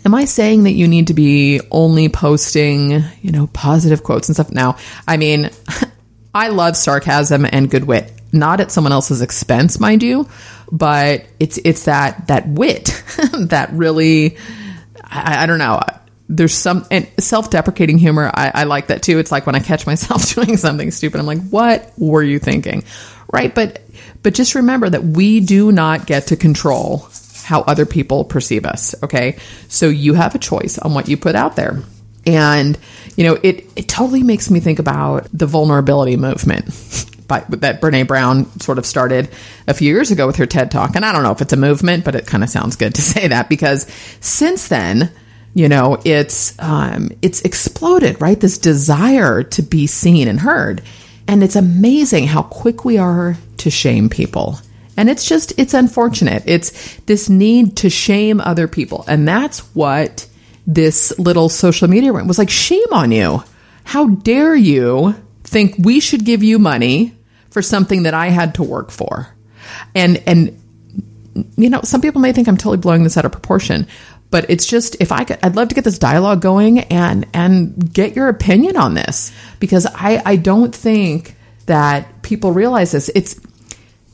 am 0.06 0.16
I 0.16 0.26
saying 0.26 0.64
that 0.64 0.72
you 0.72 0.88
need 0.88 1.08
to 1.08 1.14
be 1.14 1.62
only 1.72 2.10
posting, 2.10 3.04
you 3.22 3.32
know, 3.32 3.48
positive 3.48 4.04
quotes 4.04 4.28
and 4.28 4.36
stuff? 4.36 4.52
Now, 4.52 4.78
I 5.08 5.18
mean, 5.18 5.52
I 6.38 6.50
love 6.50 6.78
sarcasm 6.78 7.48
and 7.52 7.68
good 7.68 7.86
wit, 7.86 8.12
not 8.32 8.62
at 8.62 8.72
someone 8.72 8.94
else's 8.94 9.24
expense, 9.24 9.80
mind 9.80 10.04
you, 10.04 10.30
but 10.72 11.26
it's 11.40 11.58
it's 11.58 11.86
that 11.86 12.28
that 12.28 12.48
wit 12.48 12.86
that 13.34 13.72
really 13.72 14.38
I, 15.04 15.44
I, 15.44 15.46
don't 15.48 15.58
know. 15.58 15.82
There's 16.30 16.54
some 16.54 16.86
and 16.92 17.10
self-deprecating 17.18 17.98
humor. 17.98 18.30
I, 18.32 18.52
I 18.54 18.64
like 18.66 18.88
that 18.88 19.02
too. 19.02 19.18
It's 19.18 19.32
like 19.32 19.48
when 19.48 19.56
I 19.56 19.60
catch 19.62 19.88
myself 19.88 20.32
doing 20.36 20.58
something 20.58 20.92
stupid, 20.92 21.20
I'm 21.20 21.26
like, 21.26 21.42
"What 21.50 21.92
were 21.98 22.22
you 22.22 22.38
thinking?" 22.38 22.84
Right? 23.34 23.54
But 23.54 23.82
but 24.22 24.36
just 24.36 24.54
remember 24.54 24.88
that 24.92 25.04
we 25.04 25.40
do 25.40 25.72
not 25.72 26.06
get 26.06 26.28
to 26.28 26.36
control 26.36 27.10
how 27.46 27.62
other 27.62 27.88
people 27.88 28.26
perceive 28.26 28.64
us. 28.64 28.94
Okay, 29.02 29.38
so 29.70 29.90
you 29.90 30.14
have 30.14 30.36
a 30.36 30.40
choice 30.40 30.78
on 30.78 30.94
what 30.94 31.08
you 31.08 31.18
put 31.18 31.34
out 31.34 31.56
there. 31.56 31.82
And, 32.28 32.78
you 33.16 33.24
know, 33.24 33.40
it, 33.42 33.66
it 33.76 33.88
totally 33.88 34.22
makes 34.22 34.52
me 34.52 34.60
think 34.60 34.80
about 34.80 35.28
the 35.34 35.48
vulnerability 35.48 36.18
movement 36.18 36.66
by, 37.28 37.40
that 37.50 37.82
Brene 37.82 38.06
Brown 38.06 38.60
sort 38.60 38.78
of 38.78 38.86
started 38.86 39.30
a 39.66 39.74
few 39.74 39.92
years 39.92 40.12
ago 40.12 40.28
with 40.28 40.36
her 40.36 40.46
TED 40.46 40.70
Talk. 40.70 40.96
And 40.96 41.06
I 41.06 41.14
don't 41.14 41.24
know 41.24 41.32
if 41.32 41.42
it's 41.42 41.54
a 41.54 41.58
movement, 41.58 42.04
but 42.04 42.16
it 42.16 42.28
kind 42.28 42.44
of 42.44 42.50
sounds 42.50 42.76
good 42.76 42.94
to 42.96 43.02
say 43.14 43.30
that 43.30 43.50
because 43.50 43.88
since 44.20 44.68
then, 44.68 45.10
you 45.54 45.70
know, 45.70 46.00
it's 46.06 46.54
um, 46.60 47.10
it's 47.24 47.42
exploded, 47.42 48.22
right? 48.22 48.40
This 48.40 48.60
desire 48.60 49.42
to 49.42 49.64
be 49.64 49.88
seen 49.88 50.28
and 50.28 50.40
heard, 50.40 50.84
and 51.28 51.44
it's 51.44 51.56
amazing 51.56 52.28
how 52.28 52.44
quick 52.44 52.86
we 52.86 53.00
are 53.00 53.36
to 53.58 53.72
shame 53.72 54.08
people. 54.08 54.60
And 54.98 55.10
it's 55.10 55.28
just 55.28 55.54
it's 55.58 55.74
unfortunate. 55.74 56.44
It's 56.46 56.98
this 57.08 57.28
need 57.28 57.78
to 57.78 57.90
shame 57.90 58.40
other 58.40 58.68
people, 58.68 59.04
and 59.08 59.28
that's 59.28 59.60
what 59.74 60.28
this 60.68 61.18
little 61.18 61.48
social 61.48 61.88
media 61.88 62.12
rant 62.12 62.28
was 62.28 62.38
like, 62.38 62.50
shame 62.50 62.92
on 62.92 63.12
you. 63.12 63.42
How 63.86 64.08
dare 64.10 64.56
you 64.56 65.16
think 65.44 65.76
we 65.80 66.02
should 66.02 66.26
give 66.26 66.44
you 66.44 66.60
money 66.60 67.18
for 67.50 67.62
something 67.62 68.04
that 68.04 68.14
I 68.14 68.28
had 68.28 68.56
to 68.56 68.64
work 68.64 68.92
for? 68.92 69.34
And, 69.96 70.22
and, 70.28 70.62
you 71.56 71.70
know, 71.70 71.82
some 71.84 72.02
people 72.02 72.20
may 72.20 72.34
think 72.34 72.50
I'm 72.50 72.58
totally 72.58 72.78
blowing 72.78 73.04
this 73.04 73.16
out 73.16 73.24
of 73.24 73.32
proportion, 73.32 73.88
but 74.30 74.50
it's 74.50 74.66
just 74.66 74.98
if 75.00 75.12
I 75.14 75.24
could, 75.24 75.40
I'd 75.42 75.56
love 75.56 75.70
to 75.70 75.76
get 75.76 75.86
this 75.86 76.00
dialogue 76.00 76.42
going 76.42 76.80
and 76.80 77.26
and 77.34 77.94
get 77.94 78.16
your 78.16 78.28
opinion 78.28 78.76
on 78.76 78.94
this 78.94 79.32
because 79.60 79.86
I 79.86 80.22
I 80.26 80.36
don't 80.36 80.76
think 80.76 81.36
that 81.68 82.24
people 82.24 82.52
realize 82.52 82.92
this. 82.92 83.10
It's 83.16 83.40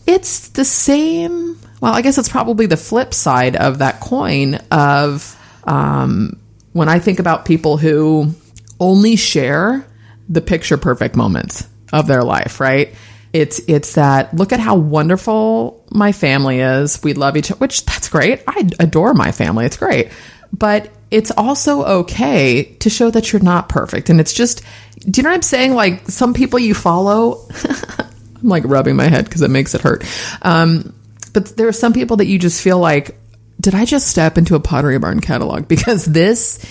it's 0.05 0.49
the 0.49 0.65
same. 0.65 1.59
Well, 1.81 1.93
I 1.93 2.01
guess 2.01 2.17
it's 2.17 2.29
probably 2.29 2.67
the 2.67 2.77
flip 2.77 3.13
side 3.13 3.55
of 3.55 3.79
that 3.79 3.99
coin 3.99 4.55
of 4.71 5.39
um, 5.65 6.39
when 6.73 6.89
I 6.89 6.99
think 6.99 7.19
about 7.19 7.45
people 7.45 7.77
who 7.77 8.33
only 8.79 9.15
share 9.15 9.85
the 10.29 10.41
picture 10.41 10.77
perfect 10.77 11.15
moments 11.15 11.67
of 11.91 12.07
their 12.07 12.23
life, 12.23 12.59
right? 12.59 12.93
It's 13.31 13.59
it's 13.67 13.93
that 13.95 14.33
look 14.33 14.51
at 14.51 14.59
how 14.59 14.75
wonderful 14.75 15.83
my 15.91 16.11
family 16.11 16.59
is. 16.59 17.01
We 17.03 17.13
love 17.13 17.37
each 17.37 17.51
other, 17.51 17.59
which 17.59 17.85
that's 17.85 18.09
great. 18.09 18.43
I 18.47 18.69
adore 18.79 19.13
my 19.13 19.31
family. 19.31 19.65
It's 19.65 19.77
great. 19.77 20.09
But 20.51 20.91
it's 21.09 21.31
also 21.31 21.83
okay 21.83 22.63
to 22.79 22.89
show 22.89 23.09
that 23.09 23.31
you're 23.31 23.41
not 23.41 23.69
perfect. 23.69 24.09
And 24.09 24.19
it's 24.19 24.33
just 24.33 24.61
do 24.99 25.19
you 25.19 25.23
know 25.23 25.29
what 25.29 25.35
I'm 25.35 25.41
saying? 25.41 25.73
Like 25.73 26.07
some 26.09 26.33
people 26.33 26.59
you 26.59 26.73
follow 26.73 27.47
I'm 28.43 28.49
like 28.49 28.63
rubbing 28.65 28.95
my 28.95 29.07
head 29.07 29.25
because 29.25 29.41
it 29.41 29.49
makes 29.49 29.73
it 29.73 29.81
hurt. 29.81 30.03
Um, 30.41 30.93
But 31.33 31.57
there 31.57 31.67
are 31.67 31.73
some 31.73 31.93
people 31.93 32.17
that 32.17 32.27
you 32.27 32.37
just 32.37 32.61
feel 32.61 32.77
like, 32.77 33.17
did 33.63 33.73
I 33.73 33.85
just 33.85 34.07
step 34.07 34.37
into 34.37 34.55
a 34.55 34.59
Pottery 34.59 34.99
Barn 34.99 35.21
catalog? 35.21 35.67
Because 35.67 36.05
this 36.05 36.63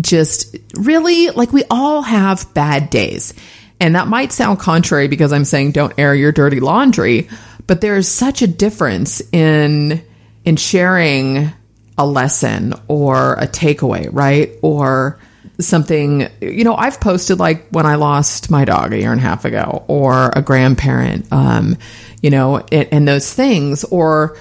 just 0.00 0.56
really, 0.74 1.30
like, 1.30 1.52
we 1.52 1.62
all 1.70 2.02
have 2.02 2.52
bad 2.54 2.90
days. 2.90 3.34
And 3.78 3.94
that 3.94 4.08
might 4.08 4.32
sound 4.32 4.58
contrary 4.58 5.06
because 5.06 5.32
I'm 5.32 5.44
saying 5.44 5.72
don't 5.72 5.92
air 5.98 6.14
your 6.14 6.32
dirty 6.32 6.58
laundry, 6.58 7.28
but 7.66 7.80
there's 7.80 8.08
such 8.08 8.42
a 8.42 8.48
difference 8.48 9.22
in 9.32 10.02
in 10.44 10.56
sharing 10.56 11.52
a 11.98 12.06
lesson 12.06 12.74
or 12.88 13.34
a 13.34 13.46
takeaway, 13.46 14.08
right? 14.10 14.52
Or 14.62 15.20
something, 15.60 16.28
you 16.40 16.64
know, 16.64 16.74
I've 16.74 17.00
posted 17.00 17.38
like 17.38 17.68
when 17.68 17.86
I 17.86 17.96
lost 17.96 18.50
my 18.50 18.64
dog 18.64 18.92
a 18.92 18.98
year 18.98 19.12
and 19.12 19.20
a 19.20 19.24
half 19.24 19.44
ago 19.44 19.84
or 19.86 20.30
a 20.34 20.40
grandparent, 20.40 21.30
um, 21.32 21.76
you 22.22 22.30
know, 22.30 22.58
and, 22.72 22.88
and 22.90 23.08
those 23.08 23.32
things, 23.32 23.84
or 23.84 24.38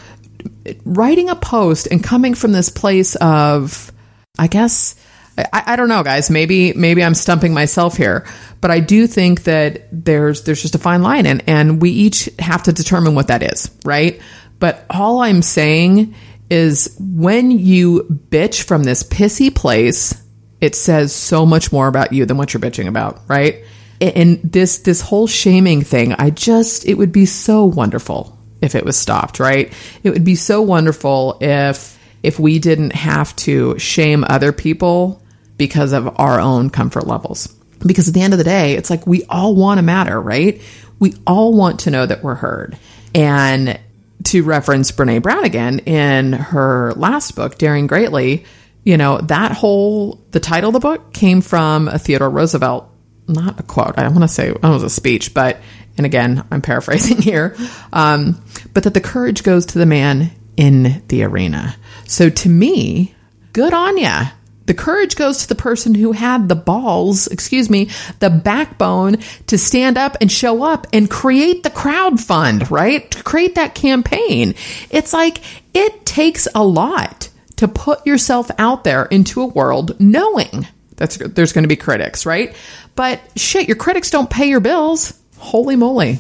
writing 0.86 1.30
a 1.30 1.36
post 1.36 1.88
and 1.88 2.04
coming 2.04 2.34
from 2.34 2.52
this 2.52 2.70
place 2.70 3.16
of, 3.16 3.92
I 4.38 4.48
guess, 4.48 4.96
I, 5.38 5.64
I, 5.68 5.76
don't 5.76 5.90
know, 5.90 6.04
guys. 6.04 6.30
Maybe 6.30 6.74
maybe 6.74 7.04
I'm 7.04 7.14
stumping 7.14 7.54
myself 7.54 7.96
here, 7.96 8.26
but 8.60 8.72
I 8.72 8.80
do 8.80 9.08
think 9.08 9.44
that 9.44 9.88
there's 9.92 10.44
there's 10.44 10.62
just 10.62 10.76
a 10.76 10.80
fine 10.80 11.04
line, 11.04 11.26
and 11.26 11.44
and 11.48 11.82
we 11.82 11.92
each 11.92 12.30
have 12.40 12.64
to 12.64 12.74
determine 12.74 13.16
what 13.16 13.28
that 13.28 13.44
is, 13.44 13.70
right? 13.86 14.20
But 14.60 14.86
all 14.90 15.22
I'm 15.22 15.42
saying 15.42 16.16
is 16.50 16.96
when 17.00 17.52
you 17.52 18.04
bitch 18.30 18.64
from 18.64 18.84
this 18.84 19.04
pissy 19.04 19.54
place, 19.54 20.20
it 20.60 20.76
says 20.76 21.14
so 21.14 21.46
much 21.46 21.72
more 21.72 21.88
about 21.88 22.14
you 22.14 22.26
than 22.26 22.38
what 22.38 22.54
you're 22.54 22.62
bitching 22.62 22.88
about, 22.88 23.22
right? 23.28 23.64
And 24.02 24.40
this 24.44 24.80
this 24.80 25.02
whole 25.02 25.28
shaming 25.28 25.84
thing, 25.84 26.14
I 26.14 26.32
just 26.32 26.86
it 26.86 26.96
would 26.96 27.12
be 27.12 27.26
so 27.26 27.66
wonderful 27.66 28.37
if 28.62 28.76
it 28.76 28.86
was 28.86 28.98
stopped, 28.98 29.40
right? 29.40 29.72
It 30.04 30.10
would 30.10 30.26
be 30.26 30.36
so 30.36 30.62
wonderful 30.62 31.38
if 31.42 31.98
if 32.24 32.40
we 32.40 32.60
didn't 32.60 32.94
have 32.94 33.36
to 33.38 33.78
shame 33.78 34.26
other 34.28 34.52
people 34.52 35.22
because 35.58 35.94
of 35.94 36.20
our 36.20 36.40
own 36.40 36.70
comfort 36.70 37.08
levels. 37.08 37.48
Because 37.86 38.08
at 38.08 38.14
the 38.14 38.22
end 38.22 38.34
of 38.34 38.40
the 38.40 38.44
day, 38.44 38.74
it's 38.74 38.90
like 38.90 39.06
we 39.06 39.24
all 39.26 39.56
want 39.56 39.78
to 39.78 39.84
matter, 39.84 40.20
right? 40.20 40.62
We 41.00 41.14
all 41.28 41.54
want 41.54 41.82
to 41.82 41.92
know 41.92 42.06
that 42.06 42.24
we're 42.24 42.36
heard. 42.36 42.78
And 43.14 43.80
to 44.26 44.44
reference 44.44 44.92
Brene 44.92 45.22
Brown 45.22 45.46
again 45.46 45.80
in 45.80 46.34
her 46.34 46.94
last 46.96 47.36
book, 47.36 47.58
Daring 47.58 47.88
Greatly, 47.88 48.46
you 48.84 48.98
know, 48.98 49.20
that 49.20 49.52
whole, 49.52 50.20
the 50.32 50.40
title 50.40 50.70
of 50.70 50.74
the 50.74 50.80
book 50.80 51.14
came 51.14 51.42
from 51.42 51.88
a 51.88 52.00
Theodore 52.00 52.30
Roosevelt, 52.30 52.90
not 53.28 53.60
a 53.60 53.64
quote. 53.64 53.98
I 53.98 54.08
want 54.08 54.22
to 54.22 54.28
say 54.28 54.50
it 54.50 54.62
was 54.64 54.84
a 54.84 54.90
speech, 54.90 55.34
but, 55.34 55.58
and 55.98 56.06
again, 56.06 56.46
I'm 56.52 56.62
paraphrasing 56.62 57.18
here, 57.22 57.56
um, 57.92 58.42
but 58.74 58.84
that 58.84 58.94
the 58.94 59.02
courage 59.02 59.44
goes 59.44 59.68
to 59.68 59.80
the 59.80 59.86
man 59.86 60.32
in 60.56 61.04
the 61.08 61.24
arena. 61.24 61.76
So 62.06 62.30
to 62.30 62.50
me, 62.50 63.16
good 63.54 63.74
on 63.74 63.98
ya. 63.98 64.26
The 64.66 64.74
courage 64.74 65.16
goes 65.16 65.40
to 65.40 65.48
the 65.48 65.56
person 65.56 65.96
who 65.96 66.12
had 66.12 66.50
the 66.50 66.56
balls, 66.56 67.28
excuse 67.28 67.70
me, 67.70 67.90
the 68.20 68.30
backbone 68.30 69.18
to 69.48 69.58
stand 69.58 69.98
up 69.98 70.18
and 70.20 70.30
show 70.30 70.62
up 70.64 70.88
and 70.92 71.10
create 71.10 71.64
the 71.64 71.70
crowd 71.70 72.20
fund, 72.20 72.70
right? 72.70 73.10
To 73.12 73.24
create 73.24 73.56
that 73.56 73.76
campaign. 73.76 74.56
It's 74.90 75.14
like 75.14 75.40
it 75.74 76.06
takes 76.06 76.50
a 76.54 76.66
lot 76.66 77.30
to 77.56 77.70
put 77.70 78.06
yourself 78.06 78.52
out 78.60 78.84
there 78.84 79.06
into 79.06 79.42
a 79.42 79.48
world 79.48 79.98
knowing 80.02 80.68
that's 80.98 81.18
there's 81.18 81.54
going 81.54 81.64
to 81.64 81.70
be 81.70 81.76
critics, 81.76 82.26
right? 82.26 82.56
But 82.96 83.22
shit, 83.36 83.68
your 83.68 83.78
critics 83.78 84.10
don't 84.10 84.30
pay 84.30 84.50
your 84.50 84.60
bills. 84.60 85.14
Holy 85.38 85.76
moly. 85.76 86.20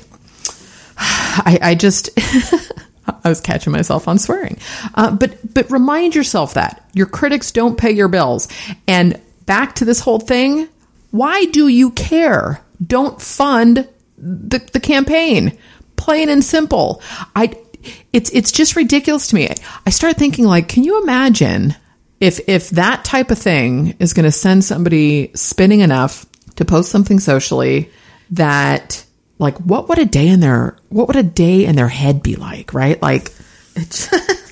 I, 0.97 1.59
I 1.61 1.75
just 1.75 2.09
I 3.23 3.29
was 3.29 3.41
catching 3.41 3.73
myself 3.73 4.07
on 4.07 4.19
swearing. 4.19 4.57
Uh, 4.93 5.11
but 5.11 5.53
but 5.53 5.69
remind 5.71 6.15
yourself 6.15 6.55
that 6.55 6.87
your 6.93 7.07
critics 7.07 7.51
don't 7.51 7.77
pay 7.77 7.91
your 7.91 8.07
bills. 8.07 8.47
And 8.87 9.21
back 9.45 9.75
to 9.75 9.85
this 9.85 9.99
whole 9.99 10.19
thing, 10.19 10.67
why 11.11 11.45
do 11.45 11.67
you 11.67 11.91
care? 11.91 12.61
Don't 12.85 13.21
fund 13.21 13.87
the, 14.17 14.59
the 14.73 14.79
campaign. 14.79 15.57
Plain 15.95 16.29
and 16.29 16.43
simple. 16.43 17.01
I 17.35 17.55
it's 18.13 18.29
it's 18.31 18.51
just 18.51 18.75
ridiculous 18.75 19.27
to 19.27 19.35
me. 19.35 19.49
I 19.85 19.89
start 19.89 20.17
thinking 20.17 20.45
like, 20.45 20.67
can 20.67 20.83
you 20.83 21.01
imagine 21.01 21.75
if 22.19 22.39
if 22.47 22.69
that 22.71 23.05
type 23.05 23.31
of 23.31 23.37
thing 23.37 23.95
is 23.99 24.13
going 24.13 24.25
to 24.25 24.31
send 24.31 24.63
somebody 24.63 25.31
spinning 25.35 25.79
enough 25.79 26.25
to 26.55 26.65
post 26.65 26.91
something 26.91 27.19
socially 27.19 27.91
that 28.31 29.05
like 29.39 29.57
what 29.57 29.89
would 29.89 29.99
a 29.99 30.05
day 30.05 30.27
in 30.27 30.39
their 30.39 30.77
what 30.89 31.07
would 31.07 31.15
a 31.15 31.23
day 31.23 31.65
in 31.65 31.75
their 31.75 31.87
head 31.87 32.23
be 32.23 32.35
like 32.35 32.73
right 32.73 33.01
like 33.01 33.31
it's 33.75 34.09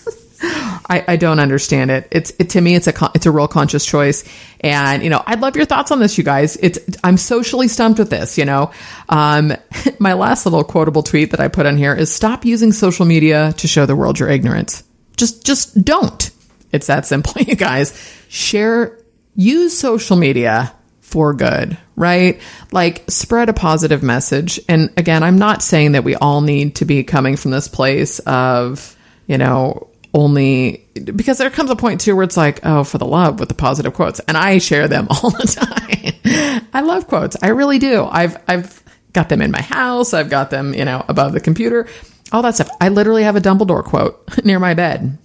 I, 0.87 1.03
I 1.07 1.15
don't 1.15 1.39
understand 1.39 1.91
it. 1.91 2.07
It's 2.11 2.31
it, 2.37 2.51
to 2.51 2.61
me, 2.61 2.75
it's 2.75 2.87
a 2.87 3.11
it's 3.15 3.25
a 3.25 3.31
real 3.31 3.47
conscious 3.47 3.85
choice, 3.85 4.23
and 4.61 5.03
you 5.03 5.09
know, 5.09 5.23
I'd 5.25 5.41
love 5.41 5.55
your 5.55 5.65
thoughts 5.65 5.91
on 5.91 5.99
this, 5.99 6.17
you 6.17 6.23
guys. 6.23 6.57
It's 6.57 6.79
I'm 7.03 7.17
socially 7.17 7.67
stumped 7.67 7.99
with 7.99 8.09
this. 8.09 8.37
You 8.37 8.45
know, 8.45 8.71
um, 9.09 9.53
my 9.99 10.13
last 10.13 10.45
little 10.45 10.63
quotable 10.63 11.03
tweet 11.03 11.31
that 11.31 11.39
I 11.39 11.47
put 11.47 11.65
on 11.65 11.77
here 11.77 11.93
is 11.93 12.13
stop 12.13 12.45
using 12.45 12.71
social 12.71 13.05
media 13.05 13.53
to 13.57 13.67
show 13.67 13.85
the 13.85 13.95
world 13.95 14.19
your 14.19 14.29
ignorance. 14.29 14.83
Just 15.17 15.45
just 15.45 15.83
don't. 15.83 16.29
It's 16.71 16.87
that 16.87 17.05
simple, 17.05 17.41
you 17.41 17.55
guys. 17.55 17.93
Share, 18.27 18.99
use 19.35 19.77
social 19.77 20.17
media 20.17 20.73
for 21.01 21.33
good, 21.33 21.77
right? 21.95 22.41
Like 22.71 23.03
spread 23.09 23.49
a 23.49 23.53
positive 23.53 24.03
message. 24.03 24.59
And 24.67 24.91
again, 24.97 25.23
I'm 25.23 25.37
not 25.37 25.61
saying 25.61 25.93
that 25.93 26.03
we 26.03 26.15
all 26.15 26.41
need 26.41 26.75
to 26.75 26.85
be 26.85 27.03
coming 27.03 27.37
from 27.37 27.51
this 27.51 27.67
place 27.67 28.19
of, 28.19 28.95
you 29.27 29.37
know, 29.37 29.89
only 30.13 30.85
because 30.93 31.37
there 31.37 31.49
comes 31.49 31.69
a 31.69 31.75
point 31.75 32.01
too 32.01 32.15
where 32.15 32.23
it's 32.23 32.37
like, 32.37 32.61
oh, 32.63 32.83
for 32.83 32.97
the 32.97 33.05
love 33.05 33.39
with 33.39 33.49
the 33.49 33.55
positive 33.55 33.93
quotes. 33.93 34.19
And 34.21 34.37
I 34.37 34.59
share 34.59 34.87
them 34.87 35.07
all 35.11 35.29
the 35.29 35.47
time. 35.47 36.65
I 36.73 36.81
love 36.81 37.07
quotes. 37.07 37.35
I 37.41 37.49
really 37.49 37.79
do. 37.79 38.05
I've, 38.05 38.37
I've 38.47 38.81
got 39.13 39.29
them 39.29 39.41
in 39.41 39.51
my 39.51 39.61
house. 39.61 40.13
I've 40.13 40.29
got 40.29 40.49
them, 40.49 40.73
you 40.73 40.85
know, 40.85 41.03
above 41.07 41.33
the 41.33 41.39
computer, 41.39 41.87
all 42.31 42.41
that 42.43 42.55
stuff. 42.55 42.69
I 42.79 42.89
literally 42.89 43.23
have 43.23 43.35
a 43.35 43.41
Dumbledore 43.41 43.83
quote 43.83 44.23
near 44.45 44.59
my 44.59 44.73
bed 44.73 45.17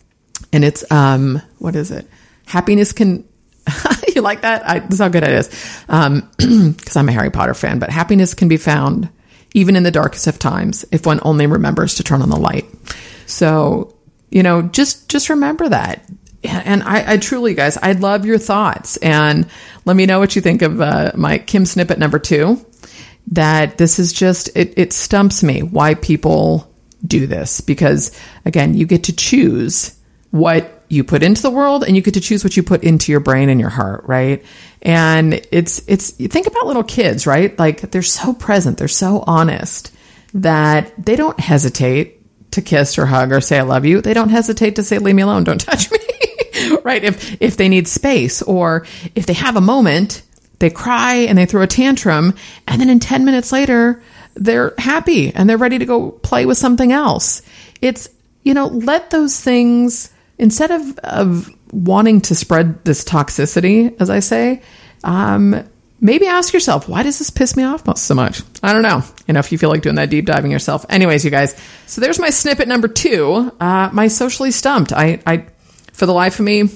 and 0.52 0.64
it's, 0.64 0.90
um, 0.90 1.40
what 1.59 1.76
is 1.76 1.90
it? 1.90 2.09
Happiness 2.46 2.92
can, 2.92 3.24
you 4.14 4.22
like 4.22 4.42
that? 4.42 4.68
I, 4.68 4.78
this 4.80 4.94
is 4.94 4.98
how 5.00 5.09
good 5.09 5.22
it 5.22 5.33
is. 5.33 5.48
Because 5.87 5.87
um, 5.88 6.30
I'm 6.96 7.09
a 7.09 7.12
Harry 7.12 7.30
Potter 7.30 7.54
fan, 7.54 7.78
but 7.78 7.90
happiness 7.90 8.35
can 8.35 8.48
be 8.48 8.56
found 8.56 9.09
even 9.52 9.76
in 9.76 9.83
the 9.83 9.90
darkest 9.90 10.26
of 10.26 10.38
times 10.38 10.85
if 10.92 11.06
one 11.06 11.20
only 11.22 11.46
remembers 11.46 11.96
to 11.96 12.04
turn 12.04 12.22
on 12.22 12.30
the 12.30 12.37
light. 12.37 12.66
So, 13.26 13.94
you 14.30 14.42
know, 14.42 14.62
just 14.62 15.09
just 15.09 15.28
remember 15.28 15.68
that. 15.68 16.04
And 16.42 16.83
I, 16.83 17.14
I 17.14 17.16
truly, 17.18 17.52
guys, 17.52 17.76
I 17.76 17.92
love 17.92 18.24
your 18.24 18.38
thoughts, 18.38 18.96
and 18.96 19.46
let 19.85 19.94
me 19.94 20.06
know 20.06 20.18
what 20.18 20.35
you 20.35 20.40
think 20.40 20.62
of 20.62 20.80
uh, 20.80 21.12
my 21.14 21.37
Kim 21.37 21.66
snippet 21.66 21.98
number 21.98 22.18
two. 22.18 22.64
That 23.33 23.76
this 23.76 23.98
is 23.98 24.12
just 24.12 24.56
it, 24.56 24.78
it 24.78 24.92
stumps 24.94 25.42
me 25.42 25.62
why 25.62 25.94
people 25.94 26.72
do 27.06 27.26
this 27.26 27.61
because 27.61 28.18
again, 28.44 28.74
you 28.74 28.87
get 28.87 29.04
to 29.04 29.14
choose 29.14 29.96
what 30.30 30.80
you 30.90 31.05
put 31.05 31.22
into 31.22 31.40
the 31.40 31.50
world 31.50 31.85
and 31.85 31.94
you 31.94 32.03
get 32.03 32.14
to 32.14 32.20
choose 32.20 32.42
what 32.42 32.57
you 32.57 32.64
put 32.64 32.83
into 32.83 33.12
your 33.12 33.20
brain 33.20 33.48
and 33.48 33.61
your 33.61 33.70
heart, 33.70 34.05
right? 34.07 34.44
And 34.83 35.35
it's, 35.53 35.81
it's, 35.87 36.11
think 36.11 36.48
about 36.48 36.66
little 36.66 36.83
kids, 36.83 37.29
right? 37.29 37.57
Like 37.59 37.92
they're 37.92 38.03
so 38.03 38.35
present, 38.35 38.76
they're 38.76 38.88
so 38.88 39.22
honest 39.24 39.94
that 40.35 40.92
they 41.03 41.14
don't 41.14 41.38
hesitate 41.38 42.16
to 42.50 42.61
kiss 42.61 42.98
or 42.98 43.07
hug 43.07 43.31
or 43.33 43.40
say 43.40 43.61
I 43.61 43.62
love 43.62 43.85
you. 43.85 44.00
They 44.00 44.14
don't 44.14 44.31
hesitate 44.31 44.76
to 44.76 44.83
say 44.83 44.98
leave 44.98 45.14
me 45.14 45.22
alone, 45.22 45.44
don't 45.44 45.61
touch 45.61 45.90
me. 45.92 45.98
right? 46.85 47.03
If 47.05 47.40
if 47.40 47.57
they 47.57 47.68
need 47.68 47.87
space 47.87 48.42
or 48.42 48.85
if 49.14 49.26
they 49.26 49.35
have 49.35 49.57
a 49.57 49.61
moment, 49.61 50.22
they 50.59 50.70
cry 50.70 51.14
and 51.29 51.38
they 51.38 51.46
throw 51.46 51.62
a 51.62 51.68
tantrum 51.68 52.35
and 52.66 52.81
then 52.81 52.90
in 52.90 52.98
10 52.98 53.24
minutes 53.24 53.53
later 53.53 54.03
they're 54.35 54.74
happy 54.76 55.33
and 55.33 55.48
they're 55.48 55.57
ready 55.57 55.79
to 55.79 55.87
go 55.87 56.11
play 56.11 56.46
with 56.46 56.59
something 56.59 56.90
else. 56.90 57.42
It's 57.81 58.09
you 58.42 58.55
know, 58.55 58.66
let 58.66 59.11
those 59.11 59.38
things 59.38 60.11
instead 60.40 60.70
of, 60.70 60.98
of 61.00 61.50
wanting 61.70 62.22
to 62.22 62.35
spread 62.35 62.83
this 62.85 63.05
toxicity, 63.05 63.94
as 64.00 64.11
I 64.11 64.20
say, 64.20 64.62
um, 65.05 65.68
maybe 66.00 66.26
ask 66.26 66.55
yourself, 66.55 66.88
why 66.88 67.03
does 67.03 67.18
this 67.18 67.29
piss 67.31 67.57
me 67.57 67.62
off 67.62 67.85
so 67.98 68.14
much? 68.14 68.42
I 68.62 68.72
don't 68.72 68.83
know. 68.83 69.03
You 69.29 69.35
know, 69.35 69.40
if 69.40 69.53
you 69.53 69.59
feel 69.59 69.68
like 69.68 69.83
doing 69.83 69.96
that 69.96 70.09
deep 70.09 70.24
diving 70.24 70.50
yourself. 70.50 70.87
Anyways, 70.88 71.24
you 71.24 71.31
guys, 71.31 71.55
so 71.87 72.00
there's 72.00 72.18
my 72.18 72.31
snippet 72.31 72.68
number 72.68 72.88
two. 72.88 73.53
Uh, 73.61 73.90
my 73.92 74.09
socially 74.09 74.50
stumped. 74.50 74.92
I, 74.92 75.20
I, 75.26 75.46
for 75.92 76.07
the 76.07 76.14
life 76.14 76.38
of 76.38 76.44
me, 76.46 76.70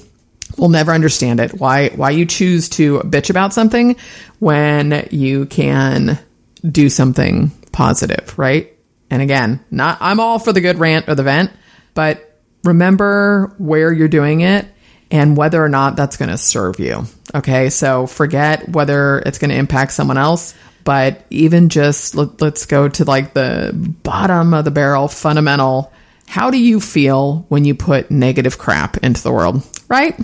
will 0.59 0.69
never 0.69 0.93
understand 0.93 1.39
it. 1.39 1.59
Why, 1.59 1.89
why 1.89 2.11
you 2.11 2.25
choose 2.27 2.69
to 2.69 2.99
bitch 2.99 3.31
about 3.31 3.51
something 3.51 3.97
when 4.39 5.07
you 5.09 5.47
can 5.47 6.19
do 6.63 6.87
something 6.89 7.49
positive, 7.71 8.37
right? 8.37 8.71
And 9.09 9.23
again, 9.23 9.65
not, 9.71 9.97
I'm 10.01 10.19
all 10.19 10.37
for 10.37 10.53
the 10.53 10.61
good 10.61 10.77
rant 10.77 11.09
or 11.09 11.15
the 11.15 11.23
vent, 11.23 11.51
but 11.95 12.34
remember 12.65 13.53
where 13.57 13.93
you're 13.93 14.07
doing 14.07 14.41
it 14.41 14.65
and 15.11 15.37
whether 15.37 15.63
or 15.63 15.69
not 15.69 15.95
that's 15.95 16.17
going 16.17 16.29
to 16.29 16.37
serve 16.37 16.79
you. 16.79 17.05
Okay. 17.33 17.69
So 17.69 18.07
forget 18.07 18.67
whether 18.69 19.19
it's 19.19 19.37
going 19.37 19.51
to 19.51 19.55
impact 19.55 19.93
someone 19.93 20.17
else, 20.17 20.53
but 20.83 21.25
even 21.29 21.69
just 21.69 22.15
let, 22.15 22.41
us 22.41 22.65
go 22.65 22.89
to 22.89 23.05
like 23.05 23.33
the 23.33 23.71
bottom 24.03 24.53
of 24.53 24.65
the 24.65 24.71
barrel 24.71 25.07
fundamental. 25.07 25.91
How 26.27 26.49
do 26.49 26.57
you 26.57 26.79
feel 26.79 27.45
when 27.49 27.65
you 27.65 27.75
put 27.75 28.09
negative 28.09 28.57
crap 28.57 28.97
into 28.97 29.21
the 29.21 29.31
world? 29.31 29.63
Right? 29.87 30.19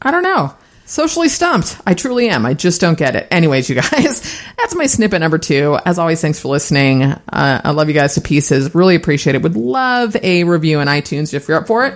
I 0.00 0.10
don't 0.10 0.22
know. 0.22 0.54
Socially 0.90 1.28
stumped. 1.28 1.80
I 1.86 1.94
truly 1.94 2.28
am. 2.30 2.44
I 2.44 2.52
just 2.52 2.80
don't 2.80 2.98
get 2.98 3.14
it. 3.14 3.28
Anyways, 3.30 3.68
you 3.68 3.76
guys, 3.76 4.42
that's 4.58 4.74
my 4.74 4.86
snippet 4.86 5.20
number 5.20 5.38
two. 5.38 5.78
As 5.86 6.00
always, 6.00 6.20
thanks 6.20 6.40
for 6.40 6.48
listening. 6.48 7.04
Uh, 7.04 7.60
I 7.64 7.70
love 7.70 7.86
you 7.86 7.94
guys 7.94 8.14
to 8.14 8.20
pieces. 8.20 8.74
Really 8.74 8.96
appreciate 8.96 9.36
it. 9.36 9.42
Would 9.42 9.54
love 9.54 10.16
a 10.20 10.42
review 10.42 10.80
on 10.80 10.88
iTunes 10.88 11.32
if 11.32 11.46
you're 11.46 11.58
up 11.58 11.68
for 11.68 11.86
it. 11.86 11.94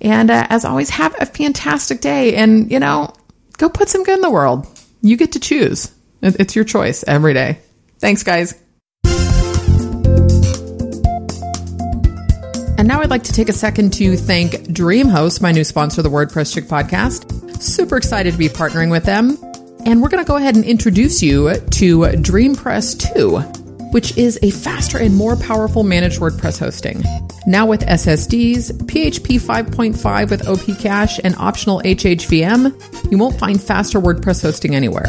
And 0.00 0.32
uh, 0.32 0.48
as 0.50 0.64
always, 0.64 0.90
have 0.90 1.14
a 1.20 1.26
fantastic 1.26 2.00
day. 2.00 2.34
And, 2.34 2.72
you 2.72 2.80
know, 2.80 3.14
go 3.56 3.68
put 3.68 3.88
some 3.88 4.02
good 4.02 4.16
in 4.16 4.20
the 4.20 4.30
world. 4.30 4.66
You 5.00 5.16
get 5.16 5.30
to 5.32 5.40
choose. 5.40 5.92
It's 6.20 6.56
your 6.56 6.64
choice 6.64 7.04
every 7.06 7.34
day. 7.34 7.60
Thanks, 8.00 8.24
guys. 8.24 8.60
And 12.76 12.88
now 12.88 13.00
I'd 13.00 13.10
like 13.10 13.22
to 13.24 13.32
take 13.32 13.48
a 13.48 13.52
second 13.52 13.92
to 13.92 14.16
thank 14.16 14.54
DreamHost, 14.54 15.40
my 15.40 15.52
new 15.52 15.62
sponsor 15.62 16.02
the 16.02 16.10
WordPress 16.10 16.52
Chick 16.52 16.64
podcast. 16.64 17.47
Super 17.60 17.96
excited 17.96 18.32
to 18.32 18.38
be 18.38 18.48
partnering 18.48 18.90
with 18.90 19.04
them. 19.04 19.36
And 19.84 20.02
we're 20.02 20.08
going 20.08 20.24
to 20.24 20.28
go 20.28 20.36
ahead 20.36 20.56
and 20.56 20.64
introduce 20.64 21.22
you 21.22 21.52
to 21.54 22.00
DreamPress 22.00 23.14
2, 23.14 23.38
which 23.90 24.16
is 24.16 24.38
a 24.42 24.50
faster 24.50 24.98
and 24.98 25.14
more 25.14 25.36
powerful 25.36 25.82
managed 25.82 26.20
WordPress 26.20 26.58
hosting. 26.58 27.02
Now 27.46 27.66
with 27.66 27.80
SSDs, 27.80 28.72
PHP 28.82 29.40
5.5 29.40 30.30
with 30.30 30.46
OP 30.46 30.78
Cache, 30.78 31.20
and 31.24 31.34
optional 31.36 31.80
HHVM, 31.84 33.10
you 33.10 33.18
won't 33.18 33.38
find 33.38 33.62
faster 33.62 34.00
WordPress 34.00 34.42
hosting 34.42 34.74
anywhere. 34.74 35.06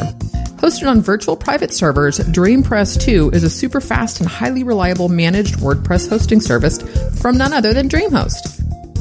Hosted 0.59 0.89
on 0.89 1.01
virtual 1.01 1.35
private 1.35 1.73
servers, 1.73 2.19
DreamPress 2.19 3.01
2 3.01 3.31
is 3.31 3.43
a 3.43 3.49
super 3.49 3.81
fast 3.81 4.21
and 4.21 4.29
highly 4.29 4.63
reliable 4.63 5.09
managed 5.09 5.55
WordPress 5.55 6.09
hosting 6.09 6.41
service 6.41 6.81
from 7.21 7.37
none 7.37 7.53
other 7.53 7.73
than 7.73 7.89
DreamHost. 7.89 8.58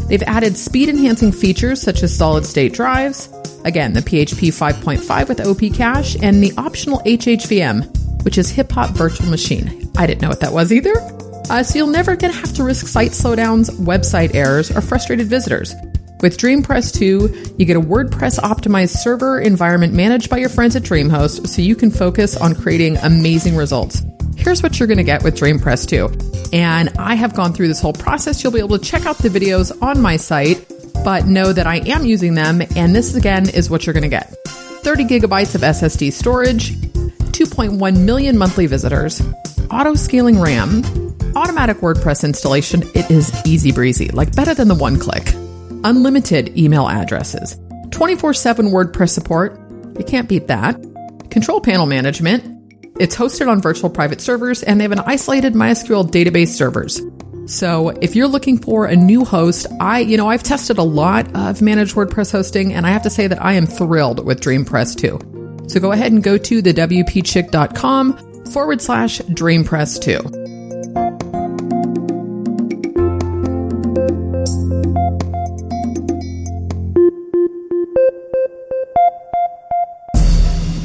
They've 0.08 0.22
added 0.22 0.56
speed 0.56 0.88
enhancing 0.88 1.32
features 1.32 1.82
such 1.82 2.02
as 2.02 2.16
solid 2.16 2.46
state 2.46 2.72
drives, 2.72 3.28
again, 3.64 3.92
the 3.92 4.00
PHP 4.00 4.48
5.5 4.48 5.28
with 5.28 5.46
OP 5.46 5.74
Cache, 5.74 6.16
and 6.22 6.42
the 6.42 6.52
optional 6.56 7.00
HHVM, 7.00 8.24
which 8.24 8.38
is 8.38 8.50
Hip 8.50 8.72
Hop 8.72 8.90
Virtual 8.90 9.28
Machine. 9.28 9.90
I 9.96 10.06
didn't 10.06 10.22
know 10.22 10.28
what 10.28 10.40
that 10.40 10.52
was 10.52 10.72
either. 10.72 10.94
Uh, 11.50 11.62
so 11.62 11.78
you'll 11.78 11.88
never 11.88 12.12
again 12.12 12.30
have 12.30 12.54
to 12.54 12.64
risk 12.64 12.86
site 12.86 13.12
slowdowns, 13.12 13.70
website 13.80 14.34
errors, 14.34 14.70
or 14.70 14.80
frustrated 14.80 15.26
visitors. 15.26 15.74
With 16.20 16.36
DreamPress 16.36 16.98
2, 16.98 17.54
you 17.58 17.64
get 17.64 17.76
a 17.76 17.80
WordPress 17.80 18.40
optimized 18.40 18.96
server 18.96 19.40
environment 19.40 19.92
managed 19.92 20.28
by 20.28 20.38
your 20.38 20.48
friends 20.48 20.74
at 20.74 20.82
DreamHost 20.82 21.46
so 21.46 21.62
you 21.62 21.76
can 21.76 21.90
focus 21.90 22.36
on 22.36 22.54
creating 22.54 22.96
amazing 22.98 23.56
results. 23.56 24.02
Here's 24.38 24.62
what 24.62 24.78
you're 24.78 24.86
going 24.86 24.98
to 24.98 25.04
get 25.04 25.22
with 25.22 25.36
DreamPress 25.36 25.86
2. 25.88 26.56
And 26.56 26.90
I 26.98 27.14
have 27.14 27.34
gone 27.34 27.52
through 27.52 27.68
this 27.68 27.80
whole 27.80 27.92
process. 27.92 28.42
You'll 28.42 28.52
be 28.52 28.60
able 28.60 28.78
to 28.78 28.84
check 28.84 29.04
out 29.04 29.18
the 29.18 29.28
videos 29.28 29.76
on 29.82 30.00
my 30.00 30.16
site, 30.16 30.64
but 31.04 31.26
know 31.26 31.52
that 31.52 31.66
I 31.66 31.76
am 31.88 32.06
using 32.06 32.34
them. 32.34 32.62
And 32.76 32.94
this 32.94 33.14
again 33.14 33.50
is 33.50 33.68
what 33.68 33.84
you're 33.84 33.94
going 33.94 34.02
to 34.04 34.08
get 34.08 34.32
30 34.46 35.04
gigabytes 35.04 35.54
of 35.54 35.60
SSD 35.60 36.12
storage, 36.12 36.72
2.1 36.72 38.04
million 38.04 38.38
monthly 38.38 38.66
visitors, 38.66 39.20
auto 39.70 39.94
scaling 39.94 40.40
RAM, 40.40 40.82
automatic 41.36 41.78
WordPress 41.78 42.24
installation. 42.24 42.82
It 42.94 43.10
is 43.10 43.30
easy 43.44 43.72
breezy, 43.72 44.08
like 44.08 44.34
better 44.34 44.54
than 44.54 44.68
the 44.68 44.74
one 44.74 44.98
click 44.98 45.34
unlimited 45.84 46.56
email 46.56 46.88
addresses, 46.88 47.58
24 47.90 48.34
7 48.34 48.66
WordPress 48.66 49.10
support. 49.10 49.58
You 49.98 50.04
can't 50.04 50.28
beat 50.28 50.46
that. 50.48 50.80
Control 51.30 51.60
panel 51.60 51.86
management. 51.86 52.57
It's 52.98 53.14
hosted 53.16 53.48
on 53.48 53.62
virtual 53.62 53.90
private 53.90 54.20
servers 54.20 54.62
and 54.62 54.80
they 54.80 54.84
have 54.84 54.92
an 54.92 55.00
isolated 55.00 55.54
MySQL 55.54 56.10
database 56.10 56.48
servers. 56.48 57.00
So 57.46 57.90
if 57.90 58.16
you're 58.16 58.28
looking 58.28 58.58
for 58.58 58.86
a 58.86 58.96
new 58.96 59.24
host, 59.24 59.66
I, 59.80 60.00
you 60.00 60.16
know, 60.16 60.28
I've 60.28 60.42
tested 60.42 60.78
a 60.78 60.82
lot 60.82 61.34
of 61.34 61.62
managed 61.62 61.94
WordPress 61.94 62.32
hosting 62.32 62.74
and 62.74 62.86
I 62.86 62.90
have 62.90 63.02
to 63.02 63.10
say 63.10 63.26
that 63.26 63.42
I 63.42 63.54
am 63.54 63.66
thrilled 63.66 64.26
with 64.26 64.40
DreamPress 64.40 64.96
2. 64.98 65.68
So 65.68 65.80
go 65.80 65.92
ahead 65.92 66.12
and 66.12 66.22
go 66.22 66.36
to 66.36 66.60
the 66.60 66.74
WPChick.com 66.74 68.44
forward 68.52 68.82
slash 68.82 69.20
DreamPress 69.20 70.02
2. 70.02 70.38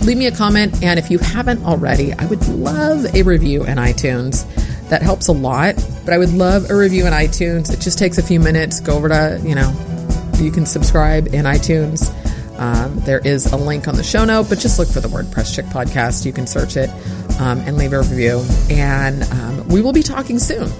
Leave 0.03 0.17
me 0.17 0.27
a 0.27 0.31
comment. 0.31 0.83
And 0.83 0.99
if 0.99 1.09
you 1.09 1.17
haven't 1.19 1.63
already, 1.65 2.13
I 2.13 2.25
would 2.25 2.47
love 2.47 3.05
a 3.15 3.23
review 3.23 3.65
in 3.65 3.77
iTunes. 3.77 4.47
That 4.89 5.01
helps 5.01 5.27
a 5.27 5.31
lot, 5.31 5.75
but 6.05 6.13
I 6.13 6.17
would 6.17 6.33
love 6.33 6.69
a 6.69 6.75
review 6.75 7.07
in 7.07 7.13
iTunes. 7.13 7.73
It 7.73 7.79
just 7.79 7.97
takes 7.97 8.17
a 8.17 8.23
few 8.23 8.39
minutes. 8.39 8.79
Go 8.79 8.95
over 8.95 9.09
to, 9.09 9.41
you 9.43 9.55
know, 9.55 9.71
you 10.37 10.51
can 10.51 10.65
subscribe 10.65 11.27
in 11.27 11.45
iTunes. 11.45 12.11
Um, 12.59 12.99
there 12.99 13.19
is 13.19 13.51
a 13.51 13.57
link 13.57 13.87
on 13.87 13.95
the 13.95 14.03
show 14.03 14.25
note, 14.25 14.49
but 14.49 14.59
just 14.59 14.77
look 14.77 14.87
for 14.87 14.99
the 14.99 15.07
WordPress 15.07 15.55
Chick 15.55 15.65
podcast. 15.65 16.25
You 16.25 16.33
can 16.33 16.45
search 16.45 16.77
it 16.77 16.89
um, 17.39 17.59
and 17.59 17.77
leave 17.77 17.93
a 17.93 17.99
review. 17.99 18.45
And 18.69 19.23
um, 19.23 19.67
we 19.69 19.81
will 19.81 19.93
be 19.93 20.03
talking 20.03 20.37
soon. 20.37 20.71